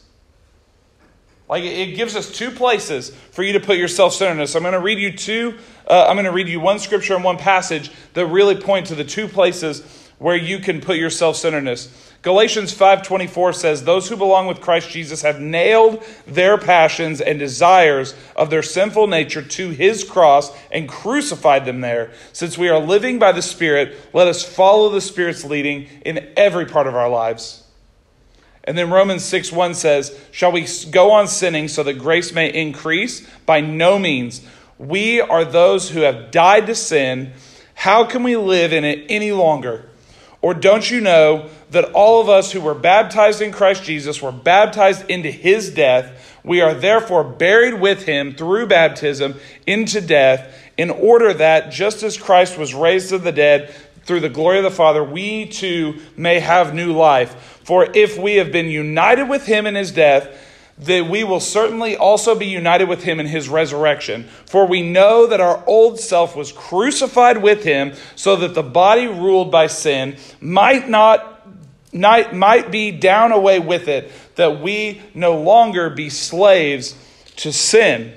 Like 1.49 1.63
it 1.63 1.95
gives 1.95 2.15
us 2.15 2.31
two 2.31 2.51
places 2.51 3.09
for 3.31 3.43
you 3.43 3.53
to 3.53 3.59
put 3.59 3.77
your 3.77 3.87
self 3.87 4.13
centeredness. 4.13 4.55
I'm 4.55 4.63
going 4.63 4.73
to 4.73 4.79
read 4.79 4.99
you 4.99 5.11
two. 5.11 5.57
Uh, 5.87 6.05
I'm 6.07 6.15
going 6.15 6.25
to 6.25 6.31
read 6.31 6.47
you 6.47 6.59
one 6.59 6.79
scripture 6.79 7.15
and 7.15 7.23
one 7.23 7.37
passage 7.37 7.91
that 8.13 8.25
really 8.27 8.55
point 8.55 8.87
to 8.87 8.95
the 8.95 9.03
two 9.03 9.27
places 9.27 9.81
where 10.19 10.37
you 10.37 10.59
can 10.59 10.79
put 10.79 10.97
your 10.97 11.09
self 11.09 11.35
centeredness. 11.35 12.11
Galatians 12.21 12.73
5:24 12.73 13.53
says 13.53 13.83
those 13.83 14.07
who 14.07 14.15
belong 14.15 14.47
with 14.47 14.61
Christ 14.61 14.89
Jesus 14.89 15.23
have 15.23 15.41
nailed 15.41 16.01
their 16.25 16.57
passions 16.57 17.19
and 17.19 17.37
desires 17.37 18.15
of 18.37 18.49
their 18.49 18.63
sinful 18.63 19.07
nature 19.07 19.41
to 19.41 19.69
his 19.71 20.05
cross 20.05 20.49
and 20.71 20.87
crucified 20.87 21.65
them 21.65 21.81
there. 21.81 22.11
Since 22.31 22.57
we 22.57 22.69
are 22.69 22.79
living 22.79 23.19
by 23.19 23.33
the 23.33 23.41
Spirit, 23.41 23.97
let 24.13 24.29
us 24.29 24.41
follow 24.41 24.89
the 24.89 25.01
Spirit's 25.01 25.43
leading 25.43 25.89
in 26.05 26.31
every 26.37 26.65
part 26.65 26.87
of 26.87 26.95
our 26.95 27.09
lives. 27.09 27.62
And 28.65 28.77
then 28.77 28.89
Romans 28.89 29.23
6 29.23 29.51
1 29.51 29.73
says, 29.73 30.17
Shall 30.31 30.51
we 30.51 30.67
go 30.89 31.11
on 31.11 31.27
sinning 31.27 31.67
so 31.67 31.83
that 31.83 31.99
grace 31.99 32.33
may 32.33 32.53
increase? 32.53 33.27
By 33.45 33.61
no 33.61 33.99
means. 33.99 34.45
We 34.77 35.21
are 35.21 35.45
those 35.45 35.89
who 35.89 36.01
have 36.01 36.31
died 36.31 36.67
to 36.67 36.75
sin. 36.75 37.33
How 37.73 38.05
can 38.05 38.23
we 38.23 38.37
live 38.37 38.73
in 38.73 38.83
it 38.83 39.05
any 39.09 39.31
longer? 39.31 39.89
Or 40.41 40.53
don't 40.53 40.89
you 40.89 40.99
know 40.99 41.49
that 41.71 41.91
all 41.93 42.21
of 42.21 42.29
us 42.29 42.51
who 42.51 42.61
were 42.61 42.75
baptized 42.75 43.41
in 43.41 43.51
Christ 43.51 43.83
Jesus 43.83 44.21
were 44.21 44.31
baptized 44.31 45.09
into 45.09 45.31
his 45.31 45.73
death? 45.73 46.39
We 46.43 46.59
are 46.59 46.73
therefore 46.73 47.23
buried 47.23 47.79
with 47.79 48.03
him 48.03 48.35
through 48.35 48.67
baptism 48.67 49.39
into 49.65 50.01
death, 50.01 50.53
in 50.77 50.89
order 50.89 51.33
that 51.33 51.71
just 51.71 52.03
as 52.03 52.17
Christ 52.17 52.57
was 52.57 52.73
raised 52.73 53.09
to 53.09 53.17
the 53.17 53.31
dead 53.31 53.73
through 54.03 54.19
the 54.19 54.29
glory 54.29 54.57
of 54.57 54.63
the 54.63 54.71
Father, 54.71 55.03
we 55.03 55.45
too 55.45 56.01
may 56.17 56.39
have 56.39 56.73
new 56.73 56.91
life. 56.91 57.52
For 57.63 57.89
if 57.93 58.17
we 58.17 58.35
have 58.35 58.51
been 58.51 58.67
united 58.67 59.29
with 59.29 59.45
him 59.45 59.65
in 59.65 59.75
his 59.75 59.91
death, 59.91 60.39
that 60.79 61.07
we 61.07 61.23
will 61.23 61.39
certainly 61.39 61.95
also 61.95 62.35
be 62.35 62.47
united 62.47 62.89
with 62.89 63.03
him 63.03 63.19
in 63.19 63.27
his 63.27 63.47
resurrection. 63.47 64.27
For 64.47 64.65
we 64.65 64.81
know 64.81 65.27
that 65.27 65.39
our 65.39 65.63
old 65.67 65.99
self 65.99 66.35
was 66.35 66.51
crucified 66.51 67.41
with 67.41 67.63
him, 67.63 67.93
so 68.15 68.35
that 68.37 68.55
the 68.55 68.63
body 68.63 69.07
ruled 69.07 69.51
by 69.51 69.67
sin 69.67 70.17
might 70.41 70.89
not 70.89 71.29
might, 71.93 72.71
be 72.71 72.91
down 72.91 73.31
away 73.31 73.59
with 73.59 73.87
it, 73.87 74.11
that 74.35 74.61
we 74.61 75.01
no 75.13 75.39
longer 75.39 75.91
be 75.91 76.09
slaves 76.09 76.95
to 77.35 77.53
sin. 77.53 78.13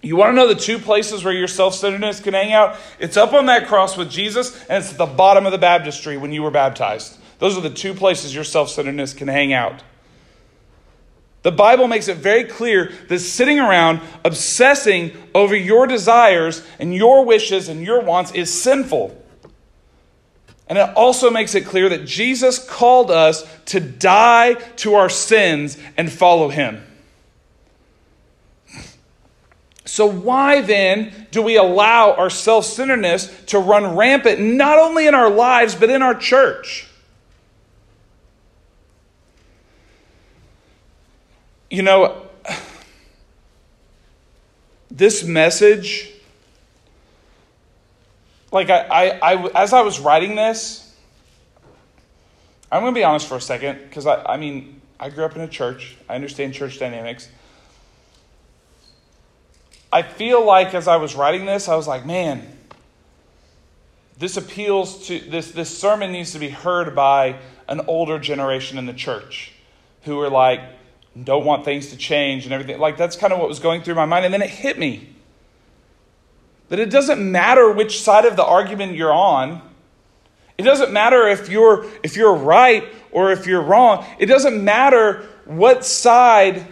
You 0.00 0.16
want 0.16 0.30
to 0.30 0.36
know 0.36 0.48
the 0.48 0.54
two 0.54 0.78
places 0.78 1.24
where 1.24 1.34
your 1.34 1.48
self 1.48 1.74
centeredness 1.74 2.20
can 2.20 2.34
hang 2.34 2.52
out? 2.52 2.76
It's 2.98 3.16
up 3.16 3.32
on 3.32 3.46
that 3.46 3.66
cross 3.66 3.96
with 3.96 4.10
Jesus, 4.10 4.58
and 4.66 4.82
it's 4.82 4.92
at 4.92 4.98
the 4.98 5.06
bottom 5.06 5.46
of 5.46 5.52
the 5.52 5.58
baptistry 5.58 6.16
when 6.16 6.32
you 6.32 6.42
were 6.42 6.50
baptized. 6.50 7.18
Those 7.38 7.56
are 7.58 7.60
the 7.60 7.70
two 7.70 7.94
places 7.94 8.34
your 8.34 8.44
self 8.44 8.70
centeredness 8.70 9.14
can 9.14 9.28
hang 9.28 9.52
out. 9.52 9.82
The 11.42 11.52
Bible 11.52 11.86
makes 11.86 12.08
it 12.08 12.16
very 12.16 12.44
clear 12.44 12.92
that 13.08 13.20
sitting 13.20 13.60
around 13.60 14.00
obsessing 14.24 15.12
over 15.32 15.54
your 15.54 15.86
desires 15.86 16.66
and 16.80 16.92
your 16.92 17.24
wishes 17.24 17.68
and 17.68 17.84
your 17.84 18.00
wants 18.02 18.32
is 18.32 18.52
sinful. 18.52 19.22
And 20.68 20.76
it 20.76 20.96
also 20.96 21.30
makes 21.30 21.54
it 21.54 21.64
clear 21.64 21.88
that 21.90 22.04
Jesus 22.04 22.58
called 22.58 23.12
us 23.12 23.48
to 23.66 23.78
die 23.78 24.54
to 24.78 24.94
our 24.94 25.08
sins 25.08 25.78
and 25.96 26.10
follow 26.10 26.48
him. 26.48 26.82
So, 29.84 30.06
why 30.06 30.62
then 30.62 31.28
do 31.30 31.42
we 31.42 31.56
allow 31.56 32.12
our 32.14 32.28
self 32.28 32.64
centeredness 32.64 33.44
to 33.46 33.60
run 33.60 33.96
rampant, 33.96 34.40
not 34.40 34.80
only 34.80 35.06
in 35.06 35.14
our 35.14 35.30
lives, 35.30 35.76
but 35.76 35.90
in 35.90 36.02
our 36.02 36.14
church? 36.14 36.88
You 41.70 41.82
know, 41.82 42.22
this 44.90 45.24
message, 45.24 46.12
like 48.52 48.70
I, 48.70 48.80
I, 48.80 49.34
I 49.34 49.62
as 49.62 49.72
I 49.72 49.82
was 49.82 49.98
writing 49.98 50.36
this, 50.36 50.94
I'm 52.70 52.82
going 52.82 52.94
to 52.94 52.98
be 52.98 53.04
honest 53.04 53.26
for 53.26 53.36
a 53.36 53.40
second 53.40 53.80
because 53.82 54.06
I, 54.06 54.22
I 54.24 54.36
mean, 54.36 54.80
I 54.98 55.10
grew 55.10 55.24
up 55.24 55.34
in 55.34 55.42
a 55.42 55.48
church. 55.48 55.96
I 56.08 56.14
understand 56.14 56.54
church 56.54 56.78
dynamics. 56.78 57.28
I 59.92 60.02
feel 60.02 60.44
like 60.44 60.74
as 60.74 60.88
I 60.88 60.96
was 60.96 61.14
writing 61.14 61.46
this, 61.46 61.68
I 61.68 61.76
was 61.76 61.86
like, 61.86 62.06
man, 62.06 62.56
this 64.18 64.36
appeals 64.36 65.06
to 65.08 65.18
this 65.18 65.52
this 65.52 65.76
sermon 65.76 66.12
needs 66.12 66.32
to 66.32 66.38
be 66.38 66.48
heard 66.48 66.94
by 66.94 67.38
an 67.68 67.82
older 67.88 68.18
generation 68.18 68.78
in 68.78 68.86
the 68.86 68.92
church 68.92 69.52
who 70.02 70.20
are 70.20 70.30
like, 70.30 70.60
don't 71.24 71.44
want 71.44 71.64
things 71.64 71.88
to 71.88 71.96
change 71.96 72.44
and 72.44 72.52
everything. 72.52 72.78
Like, 72.78 72.96
that's 72.96 73.16
kind 73.16 73.32
of 73.32 73.38
what 73.38 73.48
was 73.48 73.58
going 73.58 73.82
through 73.82 73.94
my 73.94 74.04
mind. 74.04 74.24
And 74.24 74.34
then 74.34 74.42
it 74.42 74.50
hit 74.50 74.78
me 74.78 75.14
that 76.68 76.78
it 76.78 76.90
doesn't 76.90 77.20
matter 77.20 77.70
which 77.70 78.02
side 78.02 78.24
of 78.26 78.36
the 78.36 78.44
argument 78.44 78.96
you're 78.96 79.12
on. 79.12 79.62
It 80.58 80.62
doesn't 80.62 80.92
matter 80.92 81.28
if 81.28 81.48
you're, 81.48 81.86
if 82.02 82.16
you're 82.16 82.34
right 82.34 82.84
or 83.12 83.30
if 83.32 83.46
you're 83.46 83.62
wrong. 83.62 84.04
It 84.18 84.26
doesn't 84.26 84.62
matter 84.62 85.26
what 85.44 85.84
side 85.84 86.66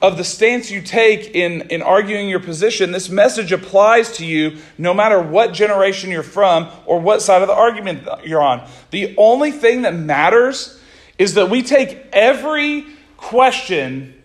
of 0.00 0.16
the 0.16 0.24
stance 0.24 0.70
you 0.70 0.82
take 0.82 1.34
in, 1.34 1.62
in 1.70 1.80
arguing 1.80 2.28
your 2.28 2.40
position. 2.40 2.92
This 2.92 3.08
message 3.08 3.52
applies 3.52 4.16
to 4.18 4.26
you 4.26 4.58
no 4.76 4.92
matter 4.92 5.20
what 5.20 5.52
generation 5.52 6.10
you're 6.10 6.22
from 6.22 6.68
or 6.86 7.00
what 7.00 7.22
side 7.22 7.42
of 7.42 7.48
the 7.48 7.54
argument 7.54 8.06
you're 8.24 8.42
on. 8.42 8.68
The 8.90 9.14
only 9.16 9.50
thing 9.50 9.82
that 9.82 9.94
matters 9.94 10.80
is 11.18 11.34
that 11.34 11.48
we 11.48 11.62
take 11.62 12.06
every 12.12 12.86
question 13.24 14.22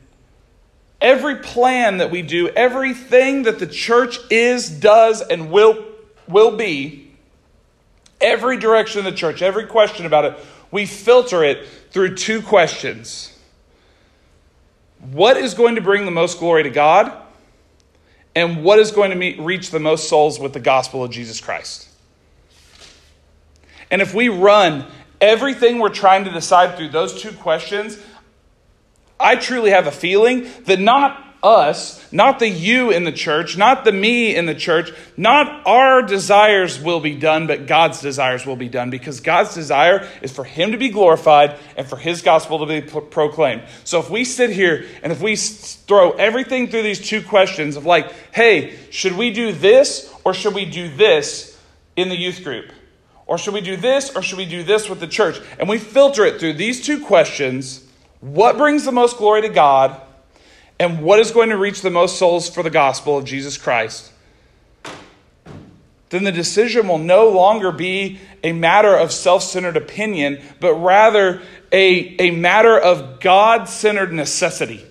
every 1.00 1.38
plan 1.38 1.98
that 1.98 2.12
we 2.12 2.22
do, 2.22 2.50
everything 2.50 3.44
that 3.44 3.58
the 3.60 3.68
church 3.68 4.20
is, 4.30 4.70
does, 4.70 5.22
and 5.22 5.50
will, 5.50 5.86
will 6.28 6.56
be, 6.58 7.12
every 8.20 8.58
direction 8.58 9.00
of 9.00 9.06
the 9.06 9.18
church, 9.18 9.42
every 9.42 9.66
question 9.66 10.06
about 10.06 10.26
it, 10.26 10.38
we 10.72 10.86
filter 10.86 11.44
it 11.44 11.66
through 11.92 12.16
two 12.16 12.42
questions. 12.42 13.36
What 15.12 15.38
is 15.38 15.54
going 15.54 15.76
to 15.76 15.82
bring 15.82 16.04
the 16.04 16.12
most 16.12 16.38
glory 16.38 16.64
to 16.64 16.70
God? 16.70 17.14
And 18.36 18.64
what 18.64 18.80
is 18.80 18.92
going 18.92 19.12
to 19.12 19.16
meet, 19.16 19.40
reach 19.40 19.72
the 19.72 19.80
most 19.80 20.10
souls 20.10 20.40
with 20.40 20.54
the 20.54 20.60
gospel 20.60 21.04
of 21.04 21.12
Jesus 21.12 21.40
Christ? 21.40 21.88
And 23.90 24.02
if 24.02 24.14
we 24.14 24.28
run 24.30 24.86
everything 25.22 25.80
we're 25.80 25.90
trying 25.90 26.26
to 26.26 26.32
decide 26.32 26.78
through 26.78 26.90
those 26.90 27.20
two 27.20 27.32
questions, 27.32 27.98
I 29.19 29.36
truly 29.36 29.71
have 29.71 29.88
a 29.88 29.91
feeling 29.91 30.47
that 30.65 30.79
not 30.79 31.25
us, 31.41 32.12
not 32.12 32.39
the 32.39 32.49
you 32.49 32.91
in 32.91 33.05
the 33.05 33.12
church, 33.12 33.58
not 33.58 33.86
the 33.86 33.91
me 33.91 34.36
in 34.36 34.45
the 34.45 34.55
church, 34.55 34.91
not 35.15 35.65
our 35.65 36.01
desires 36.01 36.82
will 36.82 36.99
be 36.99 37.15
done, 37.15 37.47
but 37.47 37.65
God's 37.65 38.01
desires 38.01 38.45
will 38.45 38.55
be 38.55 38.67
done 38.67 38.89
because 38.89 39.21
God's 39.21 39.53
desire 39.53 40.08
is 40.21 40.32
for 40.32 40.43
Him 40.43 40.71
to 40.73 40.77
be 40.77 40.89
glorified 40.89 41.58
and 41.77 41.88
for 41.88 41.95
His 41.95 42.21
gospel 42.21 42.60
to 42.60 42.65
be 42.65 42.82
pro- 42.82 43.01
proclaimed. 43.01 43.63
So 43.86 43.99
if 43.99 44.10
we 44.10 44.25
sit 44.25 44.49
here 44.49 44.86
and 45.01 45.12
if 45.12 45.21
we 45.21 45.36
throw 45.36 46.12
everything 46.12 46.67
through 46.67 46.84
these 46.84 47.05
two 47.05 47.21
questions 47.21 47.77
of 47.77 47.86
like, 47.86 48.12
hey, 48.34 48.77
should 48.91 49.13
we 49.13 49.32
do 49.32 49.53
this 49.53 50.13
or 50.25 50.34
should 50.34 50.53
we 50.53 50.65
do 50.65 50.89
this 50.89 51.58
in 51.95 52.10
the 52.10 52.17
youth 52.17 52.43
group? 52.43 52.71
Or 53.27 53.38
should 53.38 53.53
we 53.53 53.62
do 53.62 53.77
this 53.77 54.15
or 54.15 54.21
should 54.21 54.39
we 54.39 54.45
do 54.45 54.63
this 54.63 54.89
with 54.89 54.99
the 54.99 55.08
church? 55.08 55.39
And 55.60 55.69
we 55.69 55.77
filter 55.77 56.25
it 56.25 56.39
through 56.39 56.53
these 56.53 56.84
two 56.84 57.05
questions 57.05 57.86
what 58.21 58.58
brings 58.58 58.86
the 58.86 58.91
most 58.91 59.17
glory 59.17 59.41
to 59.41 59.49
God? 59.49 59.99
And 60.79 61.01
what 61.01 61.19
is 61.19 61.32
going 61.32 61.49
to 61.49 61.58
reach 61.58 61.82
the 61.82 61.89
most 61.89 62.17
souls 62.17 62.49
for 62.49 62.63
the 62.63 62.69
gospel 62.69 63.17
of 63.17 63.25
Jesus 63.25 63.58
Christ? 63.58 64.12
Then 66.10 66.23
the 66.23 66.32
decision 66.32 66.88
will 66.88 66.97
no 66.97 67.29
longer 67.29 67.71
be 67.71 68.19
a 68.43 68.53
matter 68.53 68.95
of 68.95 69.12
self 69.12 69.43
centered 69.43 69.77
opinion, 69.77 70.41
but 70.60 70.73
rather 70.75 71.41
a, 71.71 72.15
a 72.17 72.32
matter 72.32 72.77
of 72.79 73.19
God 73.19 73.69
centered 73.69 74.12
necessity. 74.12 74.86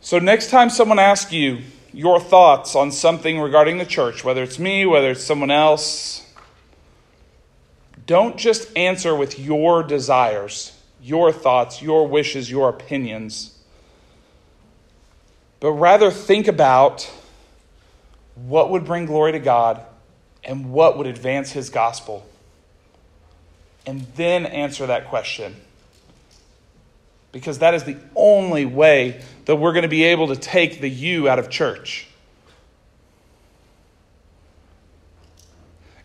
So, 0.00 0.18
next 0.18 0.50
time 0.50 0.70
someone 0.70 0.98
asks 0.98 1.32
you 1.32 1.62
your 1.92 2.20
thoughts 2.20 2.74
on 2.74 2.90
something 2.90 3.40
regarding 3.40 3.78
the 3.78 3.86
church, 3.86 4.24
whether 4.24 4.42
it's 4.42 4.58
me, 4.58 4.86
whether 4.86 5.10
it's 5.10 5.24
someone 5.24 5.50
else, 5.50 6.23
don't 8.06 8.36
just 8.36 8.76
answer 8.76 9.14
with 9.14 9.38
your 9.38 9.82
desires, 9.82 10.78
your 11.02 11.32
thoughts, 11.32 11.80
your 11.80 12.06
wishes, 12.06 12.50
your 12.50 12.68
opinions, 12.68 13.58
but 15.60 15.72
rather 15.72 16.10
think 16.10 16.46
about 16.46 17.10
what 18.34 18.70
would 18.70 18.84
bring 18.84 19.06
glory 19.06 19.32
to 19.32 19.38
God 19.38 19.84
and 20.42 20.72
what 20.72 20.98
would 20.98 21.06
advance 21.06 21.52
His 21.52 21.70
gospel. 21.70 22.26
And 23.86 24.06
then 24.16 24.46
answer 24.46 24.86
that 24.86 25.08
question. 25.08 25.56
Because 27.32 27.58
that 27.60 27.74
is 27.74 27.84
the 27.84 27.96
only 28.14 28.64
way 28.64 29.22
that 29.46 29.56
we're 29.56 29.72
going 29.72 29.82
to 29.82 29.88
be 29.88 30.04
able 30.04 30.28
to 30.28 30.36
take 30.36 30.80
the 30.80 30.88
you 30.88 31.28
out 31.28 31.38
of 31.38 31.50
church. 31.50 32.06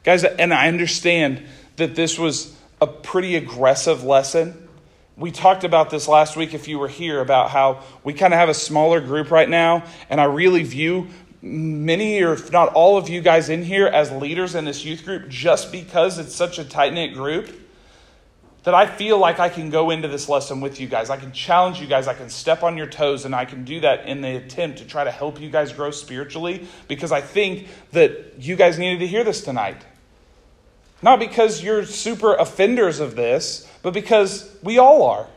Guys, 0.04 0.24
and 0.24 0.54
I 0.54 0.68
understand 0.68 1.46
that 1.80 1.96
this 1.96 2.18
was 2.18 2.56
a 2.80 2.88
pretty 2.88 3.36
aggressive 3.36 4.04
lesson. 4.04 4.70
We 5.18 5.32
talked 5.32 5.66
about 5.66 5.90
this 5.90 6.08
last 6.08 6.38
week 6.38 6.54
if 6.54 6.68
you 6.68 6.80
were 6.80 6.88
here 6.88 7.20
about 7.20 7.50
how 7.50 7.84
we 8.04 8.14
kind 8.14 8.34
of 8.34 8.40
have 8.40 8.48
a 8.48 8.54
smaller 8.54 9.02
group 9.02 9.32
right 9.32 9.50
now, 9.50 9.84
and 10.10 10.22
I 10.22 10.26
really 10.26 10.64
view 10.64 11.08
many 11.42 12.22
or 12.22 12.34
if 12.34 12.52
not 12.52 12.74
all 12.74 12.98
of 12.98 13.10
you 13.10 13.22
guys 13.22 13.50
in 13.50 13.64
here 13.64 13.88
as 13.88 14.12
leaders 14.12 14.56
in 14.56 14.66
this 14.66 14.84
youth 14.84 15.06
group 15.06 15.30
just 15.30 15.72
because 15.72 16.20
it's 16.20 16.36
such 16.36 16.60
a 16.60 16.66
tight 16.66 16.94
knit 16.94 17.14
group 17.14 17.50
that 18.64 18.74
I 18.74 18.86
feel 18.86 19.18
like 19.18 19.40
I 19.40 19.48
can 19.48 19.70
go 19.70 19.90
into 19.90 20.08
this 20.08 20.28
lesson 20.28 20.60
with 20.60 20.80
you 20.80 20.88
guys. 20.88 21.10
I 21.10 21.18
can 21.18 21.32
challenge 21.32 21.80
you 21.80 21.88
guys. 21.88 22.08
I 22.08 22.14
can 22.14 22.30
step 22.30 22.62
on 22.62 22.78
your 22.78 22.88
toes, 22.88 23.26
and 23.26 23.34
I 23.34 23.46
can 23.46 23.64
do 23.64 23.80
that 23.80 24.06
in 24.06 24.22
the 24.22 24.36
attempt 24.36 24.80
to 24.80 24.86
try 24.86 25.04
to 25.04 25.12
help 25.12 25.40
you 25.40 25.50
guys 25.50 25.72
grow 25.72 25.92
spiritually 25.92 26.68
because 26.88 27.12
I 27.12 27.22
think 27.22 27.68
that 27.92 28.36
you 28.38 28.56
guys 28.56 28.78
needed 28.78 29.00
to 29.00 29.08
hear 29.08 29.24
this 29.24 29.42
tonight. 29.42 29.82
Not 31.02 31.20
because 31.20 31.64
you're 31.64 31.86
super 31.86 32.36
offenders 32.36 33.00
of 33.00 33.16
this, 33.16 33.68
but 33.82 33.94
because 33.94 34.54
we 34.62 34.78
all 34.78 35.04
are. 35.04 35.28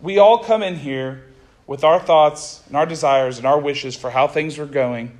We 0.00 0.18
all 0.18 0.44
come 0.44 0.62
in 0.62 0.76
here 0.76 1.24
with 1.66 1.82
our 1.82 1.98
thoughts 1.98 2.62
and 2.68 2.76
our 2.76 2.86
desires 2.86 3.38
and 3.38 3.46
our 3.46 3.58
wishes 3.58 3.96
for 3.96 4.10
how 4.10 4.28
things 4.28 4.58
are 4.58 4.66
going. 4.66 5.18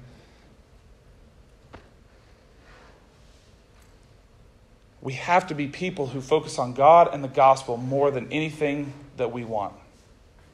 We 5.01 5.15
have 5.15 5.47
to 5.49 5.55
be 5.55 5.69
people 5.69 6.09
who 6.09 6.21
focus 6.21 6.59
on 6.59 6.75
God 6.75 7.11
and 7.13 7.23
the 7.23 7.29
gospel 7.29 7.77
more 7.77 8.11
than 8.11 8.31
anything 8.33 8.93
that 9.17 9.33
we 9.33 9.45
want. 9.45 9.75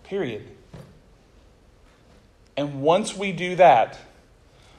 Period. 0.05 0.47
And 2.57 2.83
once 2.83 3.17
we 3.17 3.33
do 3.33 3.57
that, 3.57 3.99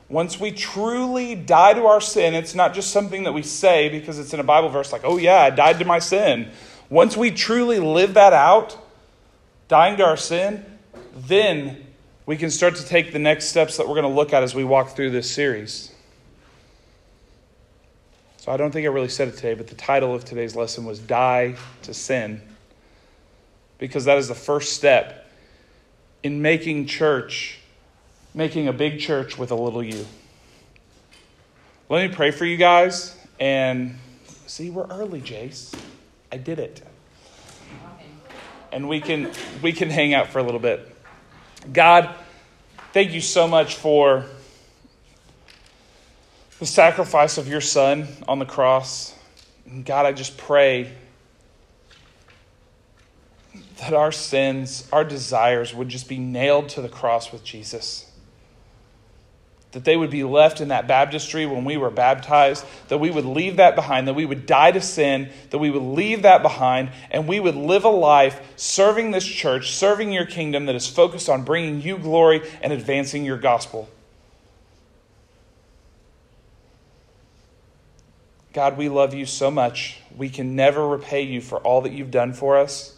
once 0.08 0.40
we 0.40 0.52
truly 0.52 1.34
die 1.34 1.74
to 1.74 1.86
our 1.86 2.02
sin, 2.02 2.36
it's 2.36 2.54
not 2.54 2.74
just 2.74 2.92
something 2.92 3.24
that 3.24 3.34
we 3.34 3.42
say 3.42 3.90
because 3.90 4.20
it's 4.20 4.34
in 4.34 4.40
a 4.40 4.44
Bible 4.44 4.70
verse 4.70 4.92
like, 4.92 5.02
oh, 5.04 5.18
yeah, 5.18 5.42
I 5.42 5.50
died 5.50 5.80
to 5.80 5.86
my 5.86 6.00
sin. 6.00 6.52
Once 6.90 7.18
we 7.18 7.32
truly 7.32 7.80
live 7.80 8.14
that 8.14 8.34
out, 8.34 8.78
dying 9.68 9.98
to 9.98 10.06
our 10.06 10.18
sin, 10.18 10.64
then 11.16 11.88
we 12.28 12.38
can 12.38 12.52
start 12.52 12.76
to 12.76 12.86
take 12.86 13.14
the 13.14 13.20
next 13.20 13.46
steps 13.46 13.78
that 13.78 13.88
we're 13.88 13.96
going 13.96 14.04
to 14.04 14.16
look 14.16 14.32
at 14.32 14.44
as 14.44 14.54
we 14.54 14.64
walk 14.64 14.90
through 14.96 15.10
this 15.10 15.30
series. 15.30 15.92
So 18.38 18.52
I 18.52 18.58
don't 18.58 18.72
think 18.72 18.86
I 18.86 18.90
really 18.90 19.10
said 19.10 19.28
it 19.28 19.36
today, 19.38 19.56
but 19.56 19.68
the 19.68 19.76
title 19.76 20.14
of 20.14 20.24
today's 20.24 20.56
lesson 20.56 20.86
was 20.86 21.00
Die 21.00 21.56
to 21.82 21.94
Sin. 21.96 22.42
Because 23.80 24.06
that 24.06 24.20
is 24.20 24.28
the 24.28 24.36
first 24.36 24.74
step 24.74 25.28
in 26.22 26.44
making 26.44 26.86
church 26.86 27.60
making 28.36 28.68
a 28.68 28.74
big 28.74 29.00
church 29.00 29.38
with 29.38 29.50
a 29.50 29.56
little 29.56 29.82
you. 29.82 30.06
Let 31.88 32.10
me 32.10 32.14
pray 32.14 32.32
for 32.32 32.46
you 32.46 32.58
guys. 32.58 33.18
And 33.40 33.98
see, 34.46 34.70
we're 34.70 34.88
early, 34.88 35.22
Jace. 35.22 35.74
I 36.32 36.38
did 36.38 36.60
it. 36.60 36.86
And 38.72 38.90
we 38.90 39.00
can 39.00 39.32
we 39.62 39.72
can 39.72 39.90
hang 39.90 40.14
out 40.14 40.28
for 40.28 40.40
a 40.40 40.44
little 40.44 40.60
bit. 40.60 40.94
God, 41.72 42.14
thank 42.92 43.14
you 43.14 43.22
so 43.22 43.48
much 43.48 43.78
for 43.78 44.26
the 46.60 46.66
sacrifice 46.66 47.38
of 47.38 47.48
your 47.48 47.62
son 47.62 48.08
on 48.28 48.40
the 48.40 48.46
cross. 48.46 49.16
And 49.66 49.86
God, 49.86 50.06
I 50.06 50.12
just 50.12 50.38
pray 50.38 50.92
that 53.78 53.94
our 53.94 54.12
sins, 54.12 54.90
our 54.92 55.06
desires 55.06 55.74
would 55.74 55.88
just 55.88 56.10
be 56.10 56.18
nailed 56.18 56.68
to 56.70 56.82
the 56.82 56.90
cross 56.90 57.32
with 57.32 57.44
Jesus 57.46 58.05
that 59.76 59.84
they 59.84 59.98
would 59.98 60.10
be 60.10 60.24
left 60.24 60.62
in 60.62 60.70
that 60.70 60.88
baptistry 60.88 61.46
when 61.46 61.66
we 61.66 61.76
were 61.76 61.90
baptized, 61.90 62.66
that 62.88 62.98
we 62.98 63.12
would 63.12 63.26
leave 63.26 63.58
that 63.58 63.76
behind, 63.76 64.08
that 64.08 64.14
we 64.14 64.26
would 64.26 64.46
die 64.46 64.72
to 64.72 64.80
sin, 64.80 65.30
that 65.50 65.58
we 65.58 65.70
would 65.70 65.84
leave 65.84 66.22
that 66.22 66.42
behind, 66.42 66.90
and 67.12 67.28
we 67.28 67.42
would 67.42 67.56
live 67.56 67.84
a 67.84 67.90
life 67.90 68.40
serving 68.56 69.12
this 69.12 69.26
church, 69.26 69.74
serving 69.74 70.14
your 70.14 70.26
kingdom 70.26 70.68
that 70.68 70.76
is 70.76 70.88
focused 70.88 71.28
on 71.28 71.44
bringing 71.44 71.82
you 71.82 71.98
glory 71.98 72.42
and 72.62 72.72
advancing 72.72 73.26
your 73.26 73.38
gospel. 73.38 73.90
God, 78.54 78.78
we 78.78 78.88
love 78.88 79.14
you 79.14 79.26
so 79.26 79.52
much. 79.52 80.00
We 80.16 80.30
can 80.30 80.56
never 80.56 80.88
repay 80.88 81.24
you 81.24 81.42
for 81.42 81.58
all 81.58 81.82
that 81.82 81.92
you've 81.92 82.12
done 82.12 82.32
for 82.32 82.56
us. 82.56 82.96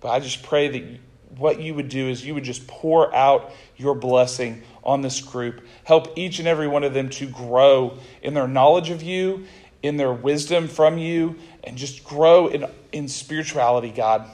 But 0.00 0.10
I 0.10 0.20
just 0.20 0.44
pray 0.44 0.68
that 0.68 1.00
what 1.36 1.60
you 1.60 1.74
would 1.74 1.88
do 1.88 2.08
is 2.08 2.24
you 2.24 2.34
would 2.34 2.44
just 2.44 2.68
pour 2.68 3.12
out 3.12 3.50
your 3.76 3.96
blessing 3.96 4.62
on 4.84 5.02
this 5.02 5.20
group. 5.20 5.60
Help 5.84 6.16
each 6.16 6.38
and 6.38 6.48
every 6.48 6.68
one 6.68 6.84
of 6.84 6.94
them 6.94 7.08
to 7.10 7.26
grow 7.26 7.98
in 8.22 8.34
their 8.34 8.48
knowledge 8.48 8.90
of 8.90 9.02
you, 9.02 9.46
in 9.82 9.96
their 9.96 10.12
wisdom 10.12 10.68
from 10.68 10.98
you, 10.98 11.36
and 11.64 11.76
just 11.76 12.04
grow 12.04 12.48
in, 12.48 12.66
in 12.92 13.08
spirituality, 13.08 13.90
God. 13.90 14.28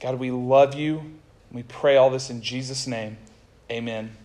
God, 0.00 0.18
we 0.18 0.30
love 0.30 0.74
you. 0.74 1.02
We 1.50 1.62
pray 1.62 1.96
all 1.96 2.10
this 2.10 2.30
in 2.30 2.42
Jesus' 2.42 2.86
name. 2.86 3.16
Amen. 3.70 4.16